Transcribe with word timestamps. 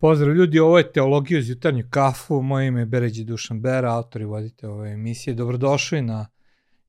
Pozdrav 0.00 0.34
ljudi, 0.34 0.58
ovo 0.58 0.78
je 0.78 0.92
Teologija 0.92 1.38
uz 1.38 1.48
jutarnju 1.48 1.84
kafu, 1.90 2.42
moje 2.42 2.68
ime 2.68 2.80
je 2.80 2.86
Beređi 2.86 3.24
Dušan 3.24 3.60
Bera, 3.60 3.94
autor 3.94 4.22
i 4.22 4.24
vodite 4.24 4.68
ove 4.68 4.90
emisije. 4.90 5.34
Dobrodošli 5.34 6.02
na 6.02 6.26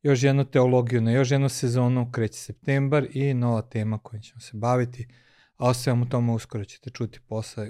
još 0.03 0.23
jednu 0.23 0.45
teologiju, 0.45 1.01
na 1.01 1.11
još 1.11 1.31
jednu 1.31 1.49
sezonu, 1.49 2.11
kreće 2.11 2.39
septembar 2.39 3.07
i 3.13 3.33
nova 3.33 3.61
tema 3.61 3.97
kojom 3.97 4.21
ćemo 4.21 4.39
se 4.41 4.57
baviti, 4.57 5.07
a 5.57 5.69
o 5.69 5.73
svemu 5.73 6.09
tome 6.09 6.33
uskoro 6.33 6.65
ćete 6.65 6.89
čuti 6.89 7.19
posle 7.27 7.69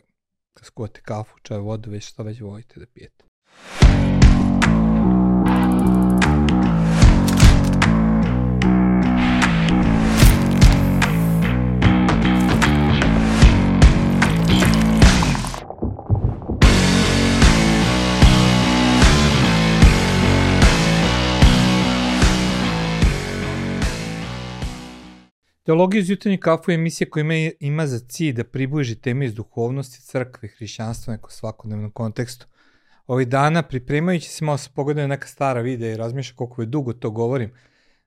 kad 0.53 0.65
skuvate 0.65 1.01
kafu, 1.01 1.39
čaj, 1.41 1.57
vodu, 1.57 1.91
već 1.91 2.03
što 2.07 2.23
već 2.23 2.41
volite 2.41 2.79
da 2.79 2.85
pijete. 2.85 3.25
Teologija 25.71 25.99
iz 25.99 26.09
jutarnje 26.09 26.37
kafu 26.37 26.71
je 26.71 26.75
emisija 26.75 27.09
koja 27.09 27.21
ima, 27.21 27.51
ima 27.59 27.87
za 27.87 27.99
cilj 27.99 28.33
da 28.33 28.43
približi 28.43 28.95
teme 28.95 29.25
iz 29.25 29.33
duhovnosti, 29.33 30.01
crkve, 30.01 30.49
hrišćanstva 30.49 31.13
neko 31.13 31.31
svakodnevnom 31.31 31.91
kontekstu. 31.91 32.47
Ovih 33.07 33.27
dana, 33.27 33.61
pripremajući 33.63 34.29
se, 34.29 34.45
malo 34.45 34.57
se 34.57 34.69
pogledaju 34.75 35.07
neka 35.07 35.27
stara 35.27 35.61
videa 35.61 35.93
i 35.93 35.97
razmišljam 35.97 36.35
koliko 36.35 36.61
je 36.61 36.65
dugo 36.65 36.93
to 36.93 37.11
govorim, 37.11 37.53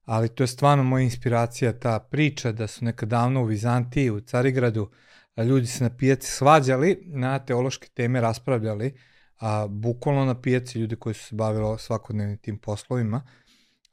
ali 0.05 0.29
to 0.29 0.43
je 0.43 0.47
stvarno 0.47 0.85
moja 0.85 1.03
inspiracija, 1.03 1.73
ta 1.79 1.99
priča 1.99 2.53
da 2.53 2.67
su 2.67 2.85
nekad 2.85 3.09
davno 3.09 3.43
u 3.43 3.47
Vizantiji, 3.47 4.11
u 4.11 4.21
Carigradu, 4.21 4.91
ljudi 5.37 5.67
se 5.67 5.85
na 5.85 5.91
pijaci 5.97 6.31
svađali, 6.31 7.03
na 7.07 7.39
teološke 7.39 7.89
teme 7.95 8.21
raspravljali, 8.21 8.95
a 9.41 9.67
bukvalno 9.69 10.25
na 10.25 10.41
pijaci 10.41 10.79
ljudi 10.79 10.97
koji 10.97 11.15
su 11.15 11.25
se 11.25 11.35
bavili 11.35 11.79
svakodnevnim 11.79 12.39
tim 12.39 12.59
poslovima, 12.59 13.23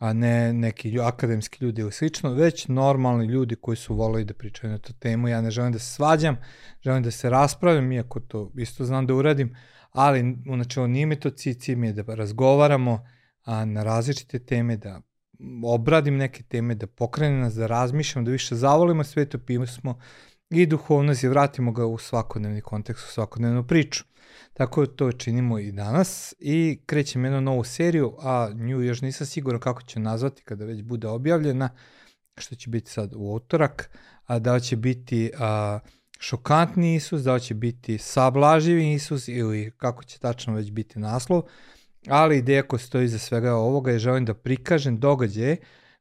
a 0.02 0.14
ne 0.14 0.54
neki 0.54 1.00
akademski 1.00 1.66
ljudi 1.66 1.82
ili 1.82 1.92
slično, 1.92 2.34
već 2.34 2.68
normalni 2.68 3.26
ljudi 3.26 3.56
koji 3.56 3.78
su 3.78 3.96
volili 3.96 4.26
da 4.26 4.34
pričaju 4.34 4.72
na 4.72 4.78
tu 4.78 4.94
temu. 4.94 5.28
Ja 5.28 5.42
ne 5.42 5.52
želim 5.52 5.72
da 5.72 5.80
se 5.80 5.94
svađam, 5.94 6.38
želim 6.82 7.04
da 7.04 7.12
se 7.12 7.30
raspravim, 7.30 7.92
iako 7.92 8.20
to 8.20 8.52
isto 8.58 8.86
znam 8.86 9.08
da 9.08 9.14
uradim, 9.14 9.56
ali 9.92 10.38
u 10.50 10.56
načelu 10.56 10.88
nije 10.88 11.06
mi 11.06 11.20
to 11.20 11.30
cici, 11.30 11.76
mi 11.76 11.88
je 11.88 11.94
da 11.94 12.16
razgovaramo 12.16 13.06
a, 13.44 13.66
na 13.66 13.84
različite 13.84 14.40
teme, 14.40 14.78
da 14.78 15.02
obradim 15.64 16.18
neke 16.18 16.44
teme, 16.44 16.76
da 16.76 16.88
pokrenem 16.88 17.40
nas, 17.40 17.54
da 17.54 17.68
razmišljamo, 17.68 18.26
da 18.26 18.32
više 18.32 18.56
zavolimo 18.56 19.04
sveto 19.04 19.38
pismo 19.38 20.00
i 20.52 20.66
duhovnost 20.66 21.24
i 21.24 21.28
vratimo 21.28 21.72
ga 21.72 21.86
u 21.86 21.98
svakodnevni 21.98 22.62
kontekst, 22.62 23.06
u 23.08 23.12
svakodnevnu 23.12 23.68
priču. 23.68 24.04
Tako 24.54 24.86
to 24.86 25.12
činimo 25.12 25.60
i 25.60 25.72
danas 25.72 26.34
i 26.40 26.82
krećem 26.86 27.26
jednu 27.26 27.42
novu 27.42 27.64
seriju, 27.64 28.16
a 28.20 28.50
nju 28.54 28.82
još 28.82 29.02
nisam 29.02 29.28
siguran 29.28 29.60
kako 29.60 29.82
ću 29.82 30.00
nazvati 30.00 30.44
kada 30.44 30.66
već 30.66 30.82
bude 30.82 31.08
objavljena, 31.08 31.70
što 32.38 32.56
će 32.56 32.70
biti 32.70 32.92
sad 32.92 33.14
u 33.16 33.34
utorak, 33.34 33.90
a 34.26 34.40
da 34.40 34.60
će 34.60 34.76
biti 34.76 35.32
a, 35.40 35.80
šokantni 36.20 36.96
Isus, 36.96 37.22
da 37.22 37.40
će 37.40 37.54
biti 37.54 37.98
sablaživi 37.98 38.94
Isus 38.94 39.28
ili 39.28 39.72
kako 39.78 40.04
će 40.04 40.20
tačno 40.20 40.54
već 40.54 40.72
biti 40.72 41.00
naslov, 41.00 41.44
ali 42.08 42.38
ideja 42.38 42.64
koja 42.64 42.80
stoji 42.80 43.08
za 43.08 43.20
svega 43.20 43.56
ovoga 43.56 43.92
je 43.92 44.00
želim 44.00 44.26
da 44.26 44.34
prikažem 44.34 45.00
događaje 45.00 45.58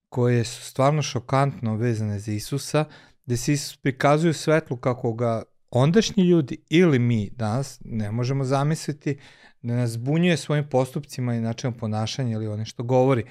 koje 0.09 0.45
su 0.45 0.63
stvarno 0.63 1.03
šokantno 1.03 1.77
vezane 1.77 2.19
za 2.19 2.33
Isusa, 2.33 2.85
gde 3.31 3.37
se 3.37 3.53
Isus 3.53 3.77
prikazuje 3.77 4.33
svetlu 4.35 4.77
kako 4.77 5.13
ga 5.13 5.43
ondašnji 5.71 6.25
ljudi 6.25 6.57
ili 6.69 6.99
mi 6.99 7.31
danas 7.31 7.81
ne 7.85 8.11
možemo 8.11 8.45
zamisliti 8.45 9.19
da 9.63 9.75
nas 9.75 9.91
zbunjuje 9.91 10.37
svojim 10.37 10.69
postupcima 10.69 11.35
i 11.35 11.41
načinom 11.41 11.75
ponašanja 11.75 12.37
ili 12.37 12.47
ono 12.47 12.65
što 12.65 12.83
govori. 12.83 13.25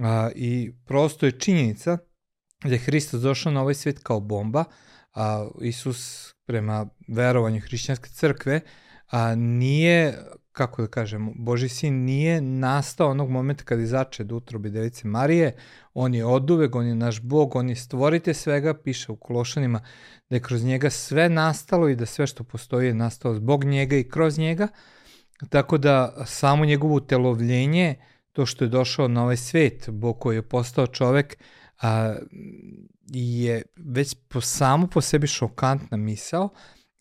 A, 0.00 0.30
I 0.34 0.72
prosto 0.84 1.26
je 1.26 1.38
činjenica 1.38 1.98
da 2.64 2.70
je 2.70 2.78
Hristos 2.78 3.22
došao 3.22 3.52
na 3.52 3.60
ovaj 3.60 3.74
svet 3.74 3.98
kao 3.98 4.20
bomba, 4.20 4.64
a 5.14 5.48
Isus 5.60 6.32
prema 6.46 6.86
verovanju 7.08 7.60
hrišćanske 7.60 8.10
crkve 8.10 8.60
a, 9.10 9.34
nije, 9.34 10.18
kako 10.54 10.82
da 10.82 10.88
kažem, 10.88 11.32
Boži 11.34 11.68
sin 11.68 12.04
nije 12.04 12.40
nastao 12.40 13.10
onog 13.10 13.30
momenta 13.30 13.64
kada 13.64 13.80
je 13.80 13.86
začet 13.86 14.32
utrobi 14.32 14.70
device 14.70 15.08
Marije, 15.08 15.56
on 15.94 16.14
je 16.14 16.24
od 16.24 16.50
uvek, 16.50 16.74
on 16.74 16.86
je 16.86 16.94
naš 16.94 17.20
Bog, 17.20 17.56
on 17.56 17.68
je 17.68 17.76
stvorite 17.76 18.34
svega, 18.34 18.74
piše 18.74 19.12
u 19.12 19.16
Kološanima, 19.16 19.80
da 20.30 20.36
je 20.36 20.40
kroz 20.40 20.64
njega 20.64 20.90
sve 20.90 21.28
nastalo 21.28 21.88
i 21.88 21.96
da 21.96 22.06
sve 22.06 22.26
što 22.26 22.44
postoji 22.44 22.86
je 22.86 22.94
nastalo 22.94 23.34
zbog 23.34 23.64
njega 23.64 23.96
i 23.96 24.08
kroz 24.08 24.38
njega, 24.38 24.68
tako 25.48 25.78
da 25.78 26.24
samo 26.26 26.64
njegovo 26.64 26.94
utelovljenje, 26.94 27.94
to 28.32 28.46
što 28.46 28.64
je 28.64 28.68
došao 28.68 29.08
na 29.08 29.22
ovaj 29.22 29.36
svet, 29.36 29.90
Bog 29.90 30.18
koji 30.18 30.36
je 30.36 30.48
postao 30.48 30.86
čovek, 30.86 31.36
a, 31.82 32.14
je 33.12 33.62
već 33.76 34.16
po, 34.28 34.40
samo 34.40 34.86
po 34.86 35.00
sebi 35.00 35.26
šokantna 35.26 35.96
misao, 35.96 36.48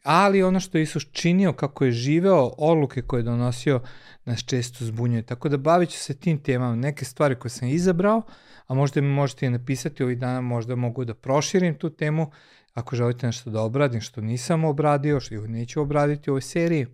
ali 0.04 0.44
ono 0.44 0.60
što 0.60 0.78
je 0.78 0.84
Isus 0.84 1.06
činio, 1.12 1.54
kako 1.54 1.86
je 1.86 1.92
živeo, 1.92 2.52
odluke 2.58 3.02
koje 3.02 3.20
je 3.20 3.24
donosio, 3.24 3.82
nas 4.26 4.40
često 4.40 4.86
zbunjuje. 4.86 5.22
Tako 5.22 5.50
da 5.50 5.58
bavit 5.58 5.90
ću 5.90 6.00
se 6.00 6.14
tim 6.14 6.44
temama, 6.44 6.76
neke 6.76 7.06
stvari 7.06 7.36
koje 7.36 7.50
sam 7.50 7.68
izabrao, 7.68 8.22
a 8.68 8.74
možda 8.74 9.02
mi 9.02 9.08
možete 9.08 9.46
i 9.46 9.50
napisati 9.50 10.04
ovih 10.04 10.20
dana, 10.20 10.42
možda 10.42 10.76
mogu 10.76 11.06
da 11.06 11.14
proširim 11.14 11.78
tu 11.78 11.90
temu, 11.90 12.32
ako 12.74 12.96
želite 12.96 13.26
nešto 13.26 13.50
da 13.50 13.62
obradim 13.62 14.02
što 14.02 14.22
nisam 14.22 14.64
obradio, 14.64 15.20
što 15.20 15.36
neću 15.36 15.82
obraditi 15.82 16.30
u 16.30 16.34
ovoj 16.34 16.42
seriji, 16.42 16.88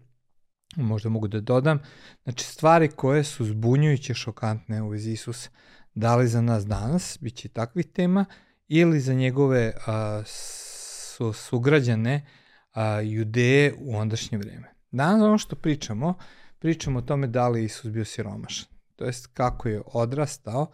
možda 0.75 1.09
mogu 1.09 1.27
da 1.27 1.41
dodam. 1.41 1.79
Znači, 2.23 2.45
stvari 2.45 2.87
koje 2.87 3.23
su 3.23 3.45
zbunjujuće, 3.45 4.13
šokantne 4.13 4.81
u 4.81 4.89
vezi 4.89 5.11
Isusa, 5.11 5.49
da 5.93 6.15
li 6.15 6.27
za 6.27 6.41
nas 6.41 6.65
danas, 6.65 7.17
bit 7.21 7.35
će 7.35 7.49
takvih 7.49 7.85
tema, 7.85 8.25
ili 8.67 8.99
za 8.99 9.13
njegove 9.13 9.73
a, 9.87 10.23
su, 10.25 11.33
sugrađane 11.33 12.25
a, 12.73 12.99
judeje 12.99 13.73
u 13.79 13.95
ondašnje 13.95 14.37
vreme. 14.37 14.73
Danas 14.91 15.21
ono 15.21 15.37
što 15.37 15.55
pričamo, 15.55 16.13
pričamo 16.59 16.99
o 16.99 17.01
tome 17.01 17.27
da 17.27 17.47
li 17.47 17.63
Isus 17.63 17.91
bio 17.91 18.05
siromašan. 18.05 18.69
To 18.95 19.05
jest 19.05 19.27
kako 19.27 19.69
je 19.69 19.81
odrastao 19.85 20.71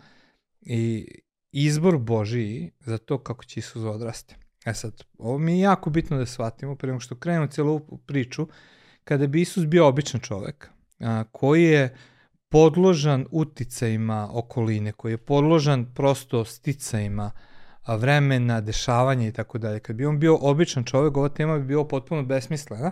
i 0.62 1.08
izbor 1.52 1.98
Božiji 1.98 2.72
za 2.80 2.98
to 2.98 3.18
kako 3.18 3.44
će 3.44 3.60
Isus 3.60 3.84
odrasti. 3.84 4.36
E 4.66 4.74
sad, 4.74 5.04
ovo 5.18 5.38
mi 5.38 5.54
je 5.54 5.60
jako 5.60 5.90
bitno 5.90 6.18
da 6.18 6.26
shvatimo, 6.26 6.76
prema 6.76 7.00
što 7.00 7.16
krenemo 7.16 7.48
cijelu 7.48 7.80
priču, 8.06 8.48
kada 9.04 9.28
bi 9.28 9.42
Isus 9.42 9.66
bio 9.66 9.88
običan 9.88 10.22
čovek, 10.22 10.70
a, 11.00 11.24
koji 11.32 11.64
je 11.64 11.96
podložan 12.50 13.26
uticajima 13.32 14.30
okoline, 14.32 14.92
koji 14.92 15.14
je 15.14 15.18
podložan 15.18 15.94
prosto 15.94 16.46
sticajima 16.46 17.32
vremena, 17.88 18.62
dešavanja 18.62 19.28
i 19.28 19.32
tako 19.32 19.58
dalje. 19.58 19.80
Kad 19.80 19.96
bi 19.96 20.06
on 20.06 20.20
bio 20.20 20.38
običan 20.42 20.84
čovek, 20.84 21.18
ova 21.18 21.30
tema 21.30 21.60
bi 21.60 21.66
bila 21.66 21.88
potpuno 21.88 22.24
besmislena, 22.24 22.92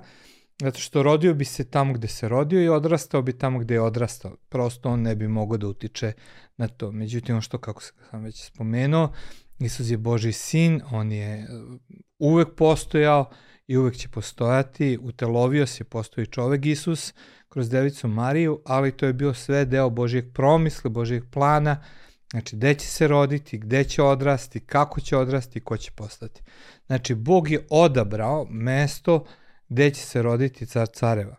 zato 0.61 0.79
što 0.79 1.03
rodio 1.03 1.33
bi 1.33 1.45
se 1.45 1.69
tamo 1.69 1.93
gde 1.93 2.07
se 2.07 2.29
rodio 2.29 2.61
i 2.61 2.69
odrastao 2.69 3.21
bi 3.21 3.37
tamo 3.37 3.59
gde 3.59 3.73
je 3.73 3.81
odrastao. 3.81 4.37
Prosto 4.49 4.89
on 4.89 5.01
ne 5.01 5.15
bi 5.15 5.27
mogao 5.27 5.57
da 5.57 5.67
utiče 5.67 6.11
na 6.57 6.67
to. 6.67 6.91
Međutim, 6.91 7.35
on 7.35 7.41
što, 7.41 7.57
kako 7.57 7.81
sam 7.81 8.23
već 8.23 8.45
spomenuo, 8.45 9.11
Isus 9.59 9.89
je 9.89 9.97
Boži 9.97 10.31
sin, 10.31 10.81
on 10.91 11.11
je 11.11 11.47
uh, 11.49 11.79
uvek 12.19 12.55
postojao 12.55 13.29
i 13.67 13.77
uvek 13.77 13.95
će 13.95 14.09
postojati, 14.09 14.97
utelovio 15.01 15.67
se, 15.67 15.83
postoji 15.83 16.27
čovek 16.27 16.65
Isus 16.65 17.13
kroz 17.49 17.69
devicu 17.69 18.07
Mariju, 18.07 18.61
ali 18.65 18.91
to 18.91 19.05
je 19.05 19.13
bio 19.13 19.33
sve 19.33 19.65
deo 19.65 19.89
Božijeg 19.89 20.33
promisla, 20.33 20.89
Božijeg 20.89 21.23
plana, 21.31 21.83
Znači, 22.33 22.55
gde 22.55 22.73
će 22.73 22.87
se 22.87 23.07
roditi, 23.07 23.57
gde 23.57 23.83
će 23.83 24.03
odrasti, 24.03 24.59
kako 24.59 25.01
će 25.01 25.17
odrasti, 25.17 25.59
ko 25.59 25.77
će 25.77 25.91
postati. 25.91 26.41
Znači, 26.85 27.15
Bog 27.15 27.49
je 27.49 27.67
odabrao 27.69 28.45
mesto 28.49 29.25
gde 29.69 29.91
će 29.91 30.01
se 30.01 30.21
roditi 30.21 30.65
car 30.65 30.87
careva. 30.87 31.35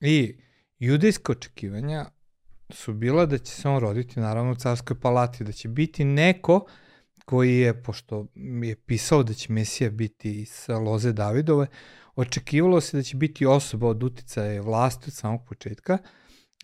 I 0.00 0.40
judejske 0.78 1.32
očekivanja 1.32 2.06
su 2.70 2.92
bila 2.92 3.26
da 3.26 3.38
će 3.38 3.52
se 3.52 3.68
on 3.68 3.78
roditi 3.78 4.20
naravno 4.20 4.52
u 4.52 4.56
carskoj 4.56 5.00
palati, 5.00 5.44
da 5.44 5.52
će 5.52 5.68
biti 5.68 6.04
neko 6.04 6.66
koji 7.24 7.58
je, 7.58 7.82
pošto 7.82 8.26
je 8.62 8.76
pisao 8.76 9.22
da 9.22 9.34
će 9.34 9.52
Mesija 9.52 9.90
biti 9.90 10.40
iz 10.40 10.68
loze 10.68 11.12
Davidove, 11.12 11.66
očekivalo 12.16 12.80
se 12.80 12.96
da 12.96 13.02
će 13.02 13.16
biti 13.16 13.46
osoba 13.46 13.88
od 13.88 14.02
uticaja 14.02 14.62
vlasti 14.62 15.04
od 15.06 15.14
samog 15.14 15.40
početka, 15.48 15.98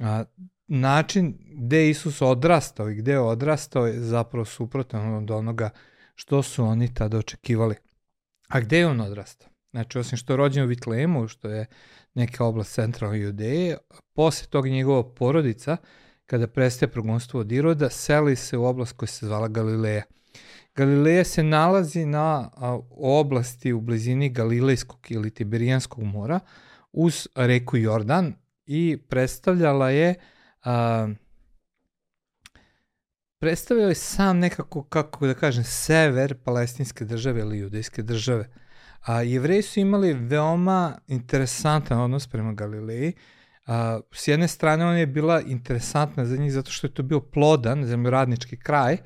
a, 0.01 0.25
način 0.69 1.39
gde 1.57 1.91
Isus 1.91 2.23
odrastao 2.23 2.91
i 2.91 2.95
gde 2.95 3.13
je 3.13 3.21
odrastao 3.21 3.87
je 3.87 4.01
zapravo 4.01 4.45
suprotan 4.45 5.15
od 5.15 5.31
onoga 5.31 5.71
što 6.15 6.43
su 6.43 6.65
oni 6.65 6.95
tada 6.95 7.19
očekivali. 7.19 7.75
A 8.49 8.61
gde 8.61 8.79
je 8.79 8.87
on 8.87 9.01
odrastao? 9.01 9.49
Znači, 9.71 9.99
osim 9.99 10.19
što 10.19 10.33
je 10.33 10.37
rođen 10.37 10.65
u 10.65 10.67
Vitlemu, 10.67 11.29
što 11.29 11.49
je 11.49 11.67
neka 12.15 12.45
oblast 12.45 12.75
centralne 12.75 13.21
judeje, 13.21 13.77
posle 14.15 14.49
toga 14.49 14.69
njegova 14.69 15.15
porodica, 15.15 15.77
kada 16.27 16.47
prestaje 16.47 16.93
progonstvo 16.93 17.41
od 17.41 17.53
Iroda, 17.53 17.91
seli 17.91 18.37
se 18.37 18.57
u 18.57 18.65
oblast 18.65 18.97
koja 18.97 19.07
se 19.07 19.27
zvala 19.27 19.49
Galileja. 19.49 20.03
Galileja 20.75 21.25
se 21.25 21.43
nalazi 21.43 22.07
na 22.07 22.51
oblasti 22.91 23.73
u 23.73 23.81
blizini 23.81 24.29
Galilejskog 24.29 25.07
ili 25.09 25.31
Tiberijanskog 25.31 26.05
mora, 26.05 26.41
uz 26.93 27.29
reku 27.35 27.77
Jordan 27.77 28.35
i 28.67 28.99
predstavljala 29.09 29.91
je 29.91 30.15
a, 30.67 31.09
predstavljao 33.39 33.89
je 33.89 33.95
sam 33.95 34.39
nekako, 34.39 34.83
kako 34.83 35.27
da 35.27 35.35
kažem, 35.35 35.65
sever 35.65 36.35
palestinske 36.45 37.05
države 37.05 37.41
ili 37.41 37.59
judejske 37.59 38.03
države. 38.03 38.49
A 39.01 39.23
jevreji 39.23 39.63
su 39.63 39.81
imali 39.81 40.13
veoma 40.13 40.99
interesantan 41.07 42.01
odnos 42.01 42.27
prema 42.27 42.53
Galileji. 42.53 43.13
A, 43.67 44.01
s 44.13 44.29
jedne 44.29 44.49
strane 44.49 44.87
on 44.87 44.97
je 44.97 45.07
bila 45.07 45.41
interesantna 45.41 46.25
za 46.25 46.37
njih 46.37 46.53
zato 46.53 46.71
što 46.71 46.87
je 46.87 46.95
to 46.95 47.03
bio 47.03 47.21
plodan 47.21 47.85
zemljoradnički 47.85 48.57
kraj 48.57 48.97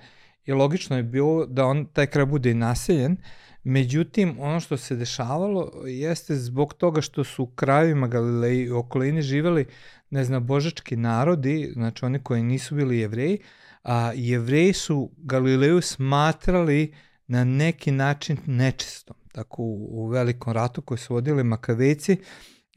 i 0.44 0.52
logično 0.52 0.96
je 0.96 1.02
bilo 1.02 1.46
da 1.46 1.66
on 1.66 1.86
taj 1.92 2.06
kraj 2.06 2.26
bude 2.26 2.50
i 2.50 2.54
naseljen. 2.54 3.16
Međutim, 3.64 4.36
ono 4.38 4.60
što 4.60 4.76
se 4.76 4.96
dešavalo 4.96 5.72
jeste 5.86 6.34
zbog 6.34 6.74
toga 6.74 7.00
što 7.00 7.24
su 7.24 7.42
u 7.42 7.46
krajevima 7.46 8.08
Galileji 8.08 8.64
i 8.64 8.70
okolini 8.70 9.22
živeli 9.22 9.66
neznabožački 10.10 10.96
narodi, 10.96 11.70
znači 11.72 12.04
oni 12.04 12.18
koji 12.18 12.42
nisu 12.42 12.74
bili 12.74 12.98
jevreji, 12.98 13.38
a 13.84 14.12
jevreji 14.14 14.72
su 14.72 15.10
Galileju 15.16 15.80
smatrali 15.80 16.94
na 17.26 17.44
neki 17.44 17.92
način 17.92 18.36
nečistom. 18.46 19.16
Tako 19.32 19.62
u, 19.62 19.88
u 19.90 20.06
velikom 20.06 20.52
ratu 20.52 20.82
koji 20.82 20.98
su 20.98 21.14
vodili 21.14 21.44
Makaveci, 21.44 22.16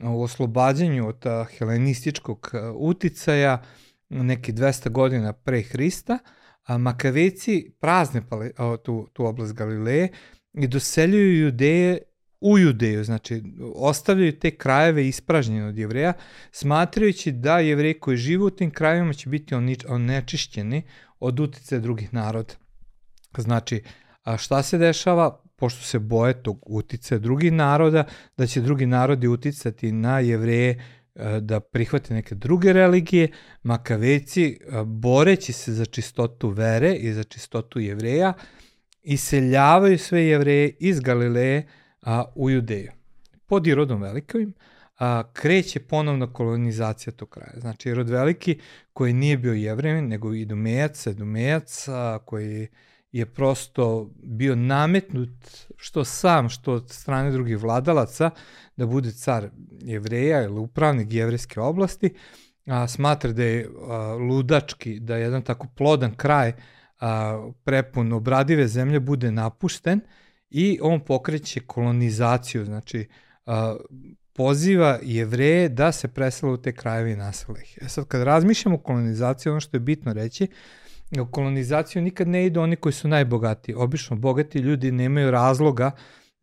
u 0.03 0.23
oslobađanju 0.23 1.07
od 1.07 1.23
helenističkog 1.57 2.51
uticaja 2.75 3.63
neki 4.09 4.53
200 4.53 4.89
godina 4.89 5.33
pre 5.33 5.61
Hrista, 5.61 6.19
a 6.63 6.77
Makaveci 6.77 7.71
prazne 7.79 8.27
pale, 8.29 8.51
a, 8.57 8.77
tu, 8.83 9.07
tu 9.13 9.25
oblast 9.25 9.53
Galileje 9.53 10.09
i 10.53 10.67
doseljuju 10.67 11.45
judeje 11.45 11.97
u 12.41 12.59
Judeju, 12.59 13.03
znači 13.03 13.43
ostavljaju 13.75 14.39
te 14.39 14.51
krajeve 14.51 15.07
ispražnjene 15.07 15.67
od 15.67 15.77
jevreja, 15.77 16.13
smatrajući 16.51 17.31
da 17.31 17.59
jevreji 17.59 17.99
koji 17.99 18.17
žive 18.17 18.43
u 18.43 18.49
tim 18.49 18.71
krajevima 18.71 19.13
će 19.13 19.29
biti 19.29 19.55
onečišćeni 19.87 20.81
od 21.19 21.39
utice 21.39 21.79
drugih 21.79 22.13
naroda. 22.13 22.53
Znači, 23.37 23.83
a 24.23 24.37
šta 24.37 24.63
se 24.63 24.77
dešava? 24.77 25.39
Pošto 25.55 25.83
se 25.83 25.99
boje 25.99 26.43
tog 26.43 26.63
utice 26.65 27.19
drugih 27.19 27.51
naroda, 27.51 28.03
da 28.37 28.47
će 28.47 28.61
drugi 28.61 28.85
narodi 28.85 29.27
uticati 29.27 29.91
na 29.91 30.19
jevreje 30.19 30.83
da 31.39 31.59
prihvate 31.59 32.13
neke 32.13 32.35
druge 32.35 32.73
religije, 32.73 33.27
makaveci, 33.63 34.45
e, 34.45 34.83
boreći 34.85 35.53
se 35.53 35.73
za 35.73 35.85
čistotu 35.85 36.49
vere 36.49 36.95
i 36.95 37.13
za 37.13 37.23
čistotu 37.23 37.79
jevreja, 37.79 38.33
iseljavaju 39.03 39.97
sve 39.97 40.23
jevreje 40.23 40.75
iz 40.79 40.99
Galileje, 40.99 41.67
a, 42.01 42.23
u 42.35 42.49
Judeju. 42.49 42.91
Pod 43.45 43.67
Irodom 43.67 44.01
Velikovim 44.01 44.53
a, 44.99 45.23
kreće 45.33 45.79
ponovna 45.79 46.33
kolonizacija 46.33 47.13
tog 47.13 47.29
kraja. 47.29 47.59
Znači, 47.59 47.89
Irod 47.89 48.09
Veliki, 48.09 48.59
koji 48.93 49.13
nije 49.13 49.37
bio 49.37 49.53
jevrejin, 49.53 50.07
nego 50.07 50.33
idumejac, 50.33 51.07
edumejac, 51.07 51.87
a, 51.87 52.19
koji 52.25 52.53
je 52.53 52.67
prosto 53.33 54.11
bio 54.23 54.55
nametnut 54.55 55.29
što 55.77 56.05
sam, 56.05 56.49
što 56.49 56.73
od 56.73 56.89
strane 56.89 57.31
drugih 57.31 57.57
vladalaca, 57.57 58.29
da 58.77 58.85
bude 58.85 59.11
car 59.11 59.49
jevreja 59.81 60.43
ili 60.43 60.59
upravnik 60.59 61.13
jevrejske 61.13 61.59
oblasti, 61.59 62.13
a, 62.65 62.87
smatra 62.87 63.31
da 63.31 63.43
je 63.43 63.67
a, 63.87 63.97
ludački, 64.13 64.99
da 64.99 65.17
jedan 65.17 65.41
tako 65.41 65.67
plodan 65.75 66.15
kraj 66.15 66.53
a, 66.99 67.47
prepun 67.63 68.13
obradive 68.13 68.67
zemlje 68.67 68.99
bude 68.99 69.31
napušten 69.31 69.99
i 70.49 70.79
on 70.81 70.99
pokreće 70.99 71.59
kolonizaciju, 71.59 72.65
znači 72.65 73.07
a, 73.45 73.75
poziva 74.33 74.99
jevreje 75.03 75.69
da 75.69 75.91
se 75.91 76.07
presele 76.07 76.51
u 76.51 76.57
te 76.57 76.71
krajeve 76.71 77.11
i 77.11 77.15
nasele. 77.15 77.59
E 77.81 77.89
sad, 77.89 78.07
kad 78.07 78.23
razmišljamo 78.23 78.75
o 78.75 78.79
kolonizaciji, 78.79 79.51
ono 79.51 79.59
što 79.59 79.77
je 79.77 79.81
bitno 79.81 80.13
reći, 80.13 80.47
u 81.21 81.31
kolonizaciju 81.31 82.01
nikad 82.01 82.27
ne 82.27 82.45
idu 82.45 82.61
oni 82.61 82.75
koji 82.75 82.93
su 82.93 83.07
najbogatiji. 83.07 83.75
Obično 83.75 84.15
bogati 84.15 84.59
ljudi 84.59 84.91
nemaju 84.91 85.31
razloga 85.31 85.91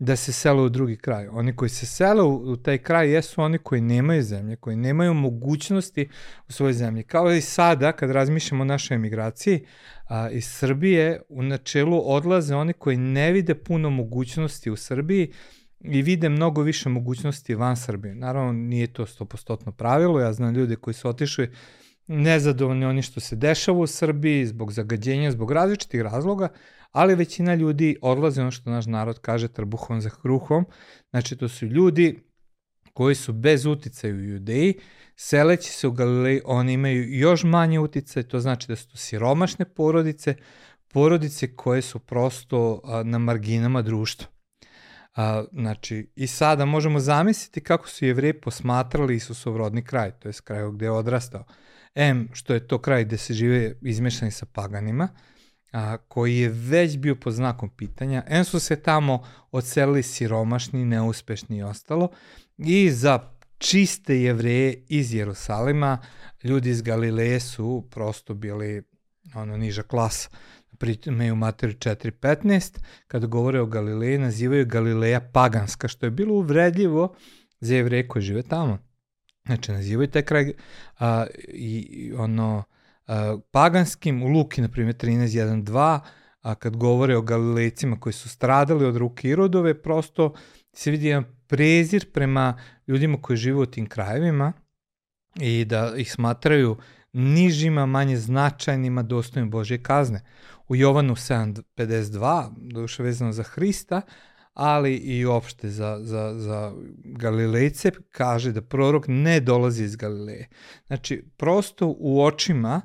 da 0.00 0.16
se 0.16 0.32
sele 0.32 0.62
u 0.62 0.68
drugi 0.68 0.96
kraj. 0.96 1.28
Oni 1.28 1.56
koji 1.56 1.68
se 1.68 1.86
sele 1.86 2.22
u, 2.22 2.34
u 2.52 2.56
taj 2.56 2.78
kraj 2.78 3.10
jesu 3.10 3.42
oni 3.42 3.58
koji 3.58 3.80
nemaju 3.80 4.22
zemlje, 4.22 4.56
koji 4.56 4.76
nemaju 4.76 5.14
mogućnosti 5.14 6.08
u 6.48 6.52
svojoj 6.52 6.72
zemlji. 6.72 7.02
Kao 7.02 7.32
i 7.32 7.40
sada, 7.40 7.92
kad 7.92 8.10
razmišljamo 8.10 8.62
o 8.62 8.64
našoj 8.64 8.94
emigraciji, 8.94 9.64
a, 10.08 10.30
iz 10.30 10.44
Srbije 10.44 11.20
u 11.28 11.42
načelu 11.42 12.02
odlaze 12.04 12.54
oni 12.54 12.72
koji 12.72 12.96
ne 12.96 13.32
vide 13.32 13.54
puno 13.54 13.90
mogućnosti 13.90 14.70
u 14.70 14.76
Srbiji 14.76 15.32
i 15.80 16.02
vide 16.02 16.28
mnogo 16.28 16.62
više 16.62 16.88
mogućnosti 16.88 17.54
van 17.54 17.76
Srbije. 17.76 18.14
Naravno, 18.14 18.52
nije 18.52 18.86
to 18.86 19.06
100% 19.06 19.72
pravilo, 19.72 20.20
ja 20.20 20.32
znam 20.32 20.54
ljude 20.54 20.76
koji 20.76 20.94
su 20.94 21.08
otišli 21.08 21.50
nezadovoljni 22.06 22.84
oni 22.84 23.02
što 23.02 23.20
se 23.20 23.36
dešava 23.36 23.78
u 23.78 23.86
Srbiji 23.86 24.46
zbog 24.46 24.72
zagađenja, 24.72 25.30
zbog 25.30 25.52
različitih 25.52 26.00
razloga, 26.00 26.48
ali 26.92 27.14
većina 27.14 27.54
ljudi 27.54 27.96
odlaze 28.02 28.40
ono 28.40 28.50
što 28.50 28.70
naš 28.70 28.86
narod 28.86 29.18
kaže 29.18 29.48
trbuhom 29.48 30.00
za 30.00 30.10
kruhom. 30.10 30.66
Znači, 31.10 31.36
to 31.36 31.48
su 31.48 31.66
ljudi 31.66 32.30
koji 32.92 33.14
su 33.14 33.32
bez 33.32 33.66
uticaju 33.66 34.16
u 34.16 34.24
judeji, 34.24 34.74
seleći 35.16 35.72
se 35.72 35.88
u 35.88 35.92
Galileji, 35.92 36.40
oni 36.44 36.72
imaju 36.72 37.18
još 37.18 37.44
manje 37.44 37.78
uticaje, 37.78 38.28
to 38.28 38.40
znači 38.40 38.68
da 38.68 38.76
su 38.76 38.88
to 38.88 38.96
siromašne 38.96 39.64
porodice, 39.64 40.34
porodice 40.92 41.56
koje 41.56 41.82
su 41.82 41.98
prosto 41.98 42.80
a, 42.84 43.02
na 43.02 43.18
marginama 43.18 43.82
društva. 43.82 44.26
A, 45.16 45.44
znači, 45.52 46.10
i 46.16 46.26
sada 46.26 46.64
možemo 46.64 47.00
zamisliti 47.00 47.60
kako 47.60 47.88
su 47.88 48.04
jevreji 48.04 48.40
posmatrali 48.40 49.16
Isusov 49.16 49.56
rodni 49.56 49.84
kraj, 49.84 50.10
to 50.10 50.28
je 50.28 50.32
kraj 50.44 50.70
gde 50.72 50.86
je 50.86 50.90
odrastao. 50.90 51.44
M, 51.94 52.28
što 52.32 52.54
je 52.54 52.66
to 52.66 52.78
kraj 52.78 53.04
gde 53.04 53.16
se 53.16 53.34
žive 53.34 53.74
izmešani 53.82 54.30
sa 54.30 54.46
paganima, 54.46 55.08
a, 55.72 55.96
koji 55.96 56.38
je 56.38 56.48
već 56.48 56.96
bio 56.96 57.14
pod 57.14 57.32
znakom 57.32 57.70
pitanja. 57.70 58.22
M 58.28 58.44
su 58.44 58.60
se 58.60 58.76
tamo 58.76 59.24
odselili 59.50 60.02
siromašni, 60.02 60.84
neuspešni 60.84 61.56
i 61.56 61.62
ostalo. 61.62 62.10
I 62.58 62.90
za 62.90 63.30
čiste 63.58 64.20
jevreje 64.20 64.84
iz 64.88 65.14
Jerusalima, 65.14 65.98
ljudi 66.44 66.70
iz 66.70 66.82
Galileje 66.82 67.40
su 67.40 67.88
prosto 67.90 68.34
bili 68.34 68.82
ono 69.34 69.56
niža 69.56 69.82
klasa. 69.82 70.28
Imaju 71.06 71.36
materi 71.36 71.72
4.15, 71.72 72.78
kada 73.06 73.26
govore 73.26 73.60
o 73.60 73.66
Galileji, 73.66 74.18
nazivaju 74.18 74.66
Galileja 74.66 75.20
paganska, 75.20 75.88
što 75.88 76.06
je 76.06 76.10
bilo 76.10 76.34
uvredljivo 76.34 77.14
za 77.60 77.74
jevreje 77.74 78.08
koji 78.08 78.22
žive 78.22 78.42
tamo. 78.42 78.89
Znači, 79.50 79.72
nazivaju 79.72 80.10
taj 80.10 80.22
kraj 80.22 80.52
a, 80.98 81.26
i 81.48 82.12
ono 82.16 82.62
a, 83.06 83.38
paganskim, 83.50 84.22
u 84.22 84.26
Luki, 84.26 84.60
na 84.60 84.68
primjer, 84.68 84.96
13.1.2, 84.96 86.00
a 86.40 86.54
kad 86.54 86.76
govore 86.76 87.16
o 87.16 87.22
Galilejcima 87.22 88.00
koji 88.00 88.12
su 88.12 88.28
stradali 88.28 88.84
od 88.84 88.96
ruke 88.96 89.28
Irodove, 89.28 89.82
prosto 89.82 90.34
se 90.72 90.90
vidi 90.90 91.06
jedan 91.06 91.24
prezir 91.46 92.12
prema 92.12 92.58
ljudima 92.86 93.22
koji 93.22 93.36
žive 93.36 93.58
u 93.58 93.66
tim 93.66 93.86
krajevima 93.86 94.52
i 95.40 95.64
da 95.64 95.92
ih 95.96 96.12
smatraju 96.12 96.76
nižima, 97.12 97.86
manje 97.86 98.16
značajnima, 98.16 99.02
dostojnim 99.02 99.50
Božje 99.50 99.82
kazne. 99.82 100.24
U 100.68 100.76
Jovanu 100.76 101.14
7.52, 101.14 102.50
duše 102.56 103.02
vezano 103.02 103.32
za 103.32 103.42
Hrista, 103.42 104.02
ali 104.54 104.94
i 104.94 105.24
opšte 105.24 105.68
za, 105.68 105.98
za, 106.02 106.34
za 106.36 106.72
Galilejce, 107.04 107.90
kaže 108.10 108.52
da 108.52 108.62
prorok 108.62 109.04
ne 109.08 109.40
dolazi 109.40 109.84
iz 109.84 109.96
Galileje. 109.96 110.48
Znači, 110.86 111.24
prosto 111.36 111.94
u 111.98 112.24
očima 112.24 112.80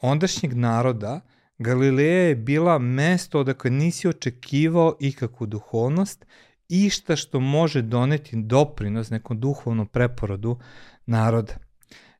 ondašnjeg 0.00 0.54
naroda 0.54 1.20
Galileja 1.58 2.28
je 2.28 2.36
bila 2.36 2.78
mesto 2.78 3.40
odakle 3.40 3.70
nisi 3.70 4.08
očekivao 4.08 4.96
ikakvu 5.00 5.46
duhovnost, 5.46 6.26
išta 6.68 7.16
što 7.16 7.40
može 7.40 7.82
doneti 7.82 8.36
doprinos 8.36 9.10
nekom 9.10 9.40
duhovnom 9.40 9.86
preporodu 9.86 10.58
naroda. 11.06 11.54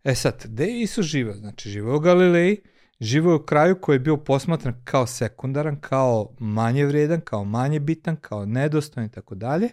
E 0.04 0.14
sad, 0.14 0.44
gde 0.44 0.64
je 0.64 0.82
Isus 0.82 1.06
živao? 1.06 1.34
Znači, 1.34 1.70
živao 1.70 1.96
u 1.96 2.00
Galileji, 2.00 2.60
živao 3.00 3.36
u 3.36 3.38
kraju 3.38 3.80
koji 3.80 3.94
je 3.94 4.00
bio 4.00 4.16
posmatran 4.16 4.74
kao 4.84 5.06
sekundaran, 5.06 5.80
kao 5.80 6.34
manje 6.38 6.86
vredan, 6.86 7.20
kao 7.20 7.44
manje 7.44 7.80
bitan, 7.80 8.16
kao 8.16 8.46
nedostojan 8.46 9.06
i 9.06 9.12
tako 9.12 9.34
dalje, 9.34 9.68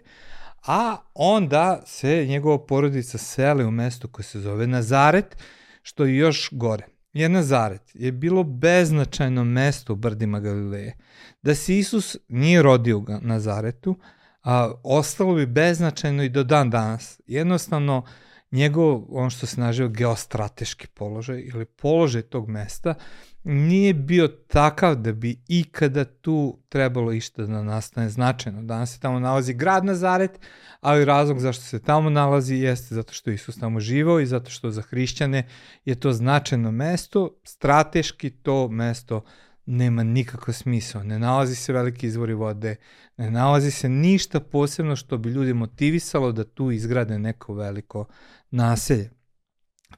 a 0.66 0.96
onda 1.14 1.82
se 1.86 2.26
njegova 2.26 2.66
porodica 2.66 3.18
seli 3.18 3.64
u 3.64 3.70
mesto 3.70 4.08
koje 4.08 4.24
se 4.24 4.40
zove 4.40 4.66
Nazaret, 4.66 5.36
što 5.82 6.04
je 6.04 6.16
još 6.16 6.48
gore. 6.52 6.86
Jer 7.12 7.30
Nazaret 7.30 7.82
je 7.94 8.12
bilo 8.12 8.44
beznačajno 8.44 9.44
mesto 9.44 9.92
u 9.92 9.96
brdima 9.96 10.40
Galileje. 10.40 10.96
Da 11.42 11.54
se 11.54 11.78
Isus 11.78 12.16
nije 12.28 12.62
rodio 12.62 12.98
u 12.98 13.04
Nazaretu, 13.20 13.98
a, 14.42 14.72
ostalo 14.82 15.34
bi 15.34 15.46
beznačajno 15.46 16.22
i 16.22 16.28
do 16.28 16.44
dan 16.44 16.70
danas. 16.70 17.20
Jednostavno, 17.26 18.04
njegov, 18.54 19.02
on 19.08 19.30
što 19.30 19.46
se 19.46 19.60
naživa 19.60 19.88
geostrateški 19.88 20.86
položaj 20.86 21.40
ili 21.40 21.64
položaj 21.64 22.22
tog 22.22 22.48
mesta, 22.48 22.94
nije 23.44 23.94
bio 23.94 24.28
takav 24.28 24.96
da 24.96 25.12
bi 25.12 25.36
ikada 25.48 26.04
tu 26.04 26.58
trebalo 26.68 27.12
išta 27.12 27.42
da 27.42 27.62
nastane 27.62 28.08
značajno. 28.08 28.62
Danas 28.62 28.92
se 28.92 29.00
tamo 29.00 29.20
nalazi 29.20 29.54
grad 29.54 29.84
Nazaret, 29.84 30.40
ali 30.80 31.04
razlog 31.04 31.40
zašto 31.40 31.64
se 31.64 31.82
tamo 31.82 32.10
nalazi 32.10 32.54
jeste 32.54 32.94
zato 32.94 33.12
što 33.12 33.30
Isus 33.30 33.58
tamo 33.58 33.80
živao 33.80 34.20
i 34.20 34.26
zato 34.26 34.50
što 34.50 34.70
za 34.70 34.82
hrišćane 34.82 35.48
je 35.84 35.94
to 35.94 36.12
značajno 36.12 36.70
mesto, 36.70 37.40
strateški 37.44 38.30
to 38.30 38.68
mesto 38.68 39.22
nema 39.66 40.02
nikakva 40.02 40.52
smisla. 40.52 41.02
Ne 41.02 41.18
nalazi 41.18 41.54
se 41.54 41.72
veliki 41.72 42.06
izvori 42.06 42.34
vode, 42.34 42.76
ne 43.16 43.30
nalazi 43.30 43.70
se 43.70 43.88
ništa 43.88 44.40
posebno 44.40 44.96
što 44.96 45.18
bi 45.18 45.30
ljudi 45.30 45.54
motivisalo 45.54 46.32
da 46.32 46.44
tu 46.44 46.70
izgrade 46.70 47.18
neko 47.18 47.54
veliko 47.54 48.06
naselje. 48.54 49.10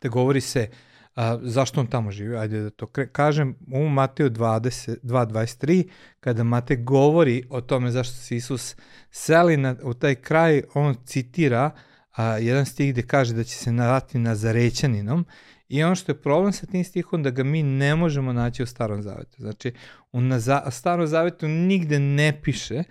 Te 0.01 0.09
govori 0.09 0.41
se 0.41 0.69
a, 1.15 1.39
zašto 1.43 1.81
on 1.81 1.87
tamo 1.87 2.11
živi, 2.11 2.37
ajde 2.37 2.61
da 2.61 2.71
to 2.71 2.87
kažem, 3.13 3.57
u 3.73 3.89
Mateju 3.89 4.31
2.23, 4.31 5.89
kada 6.21 6.45
Mate 6.45 6.77
govori 6.77 7.45
o 7.51 7.61
tome 7.61 7.91
zašto 7.91 8.15
se 8.15 8.37
Isus 8.37 8.77
seli 9.11 9.57
na, 9.57 9.77
u 9.83 9.95
taj 9.95 10.15
kraj, 10.15 10.63
on 10.75 10.95
citira 11.05 11.71
a, 12.17 12.39
jedan 12.39 12.67
stih 12.67 12.93
gde 12.93 13.03
kaže 13.03 13.35
da 13.35 13.45
će 13.45 13.57
se 13.57 13.73
narati 13.73 14.19
Nazarećaninom 14.19 15.27
I 15.69 15.83
ono 15.83 15.95
što 15.95 16.13
je 16.13 16.23
problem 16.23 16.53
sa 16.53 16.67
tim 16.67 16.85
stihom 16.85 17.23
da 17.23 17.31
ga 17.31 17.45
mi 17.45 17.63
ne 17.63 17.95
možemo 17.95 18.33
naći 18.33 18.63
u 18.63 18.67
starom 18.67 19.03
zavetu. 19.03 19.37
Znači, 19.39 19.73
u 20.13 20.21
naza, 20.21 20.71
starom 20.71 21.07
zavetu 21.07 21.49
nigde 21.49 21.99
ne 21.99 22.41
piše 22.43 22.85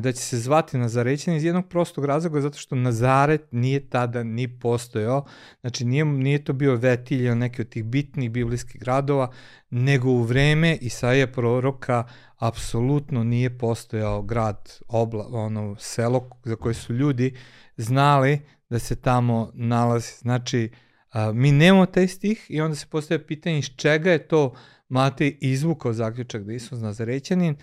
da 0.00 0.12
će 0.12 0.20
se 0.20 0.38
zvati 0.38 0.78
Nazarećan 0.78 1.34
iz 1.34 1.44
jednog 1.44 1.68
prostog 1.68 2.04
razloga 2.04 2.40
zato 2.40 2.58
što 2.58 2.74
Nazaret 2.74 3.42
nije 3.50 3.88
tada 3.88 4.22
ni 4.22 4.58
postojao, 4.58 5.24
znači 5.60 5.84
nije, 5.84 6.04
nije 6.04 6.44
to 6.44 6.52
bio 6.52 6.76
vetilj 6.76 7.26
ili 7.26 7.36
neki 7.36 7.62
od 7.62 7.68
tih 7.68 7.84
bitnih 7.84 8.30
biblijskih 8.30 8.80
gradova, 8.80 9.32
nego 9.70 10.10
u 10.10 10.22
vreme 10.22 10.78
Isaija 10.80 11.26
proroka 11.26 12.04
apsolutno 12.36 13.24
nije 13.24 13.58
postojao 13.58 14.22
grad, 14.22 14.78
obla, 14.88 15.28
ono 15.30 15.76
selo 15.78 16.30
za 16.44 16.56
koje 16.56 16.74
su 16.74 16.94
ljudi 16.94 17.36
znali 17.76 18.40
da 18.70 18.78
se 18.78 18.96
tamo 18.96 19.50
nalazi. 19.54 20.12
Znači, 20.18 20.70
A, 21.10 21.32
mi 21.32 21.52
nemamo 21.52 21.86
taj 21.86 22.08
stih 22.08 22.46
i 22.48 22.60
onda 22.60 22.76
se 22.76 22.86
postavlja 22.86 23.24
pitanje 23.24 23.58
iz 23.58 23.70
čega 23.76 24.12
je 24.12 24.28
to 24.28 24.54
Matej 24.88 25.38
izvukao 25.40 25.92
zaključak 25.92 26.42
da 26.42 26.52
Isus 26.52 26.80
Nazarećanin, 26.80 27.56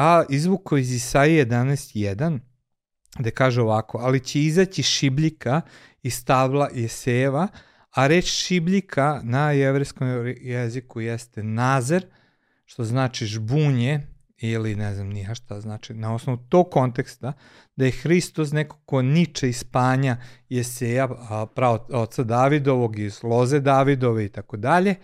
a 0.00 0.24
izvukao 0.28 0.78
iz 0.78 0.92
Isaije 0.92 1.46
11.1, 1.46 2.38
gde 3.18 3.30
kaže 3.30 3.62
ovako, 3.62 3.98
ali 3.98 4.20
će 4.20 4.42
izaći 4.42 4.82
šibljika 4.82 5.60
iz 6.02 6.14
stabla 6.14 6.68
Jeseva, 6.74 7.48
a 7.90 8.06
reč 8.06 8.24
šibljika 8.24 9.20
na 9.24 9.50
jevreskom 9.52 10.08
jeziku 10.40 11.00
jeste 11.00 11.42
nazer, 11.42 12.06
što 12.64 12.84
znači 12.84 13.26
žbunje 13.26 14.06
ili 14.38 14.76
ne 14.76 14.94
znam 14.94 15.08
nija 15.08 15.34
šta 15.34 15.60
znači, 15.60 15.94
na 15.94 16.14
osnovu 16.14 16.38
tog 16.48 16.70
konteksta, 16.70 17.32
da 17.76 17.84
je 17.84 17.90
Hristos 17.90 18.52
neko 18.52 18.76
ko 18.86 19.02
niče 19.02 19.48
iz 19.48 19.64
panja 19.64 20.16
Jeseja, 20.48 21.08
pravo 21.54 21.86
oca 21.92 22.24
Davidovog, 22.24 22.98
iz 22.98 23.22
loze 23.22 23.60
Davidove 23.60 24.24
i 24.24 24.28
tako 24.28 24.56
dalje, 24.56 24.94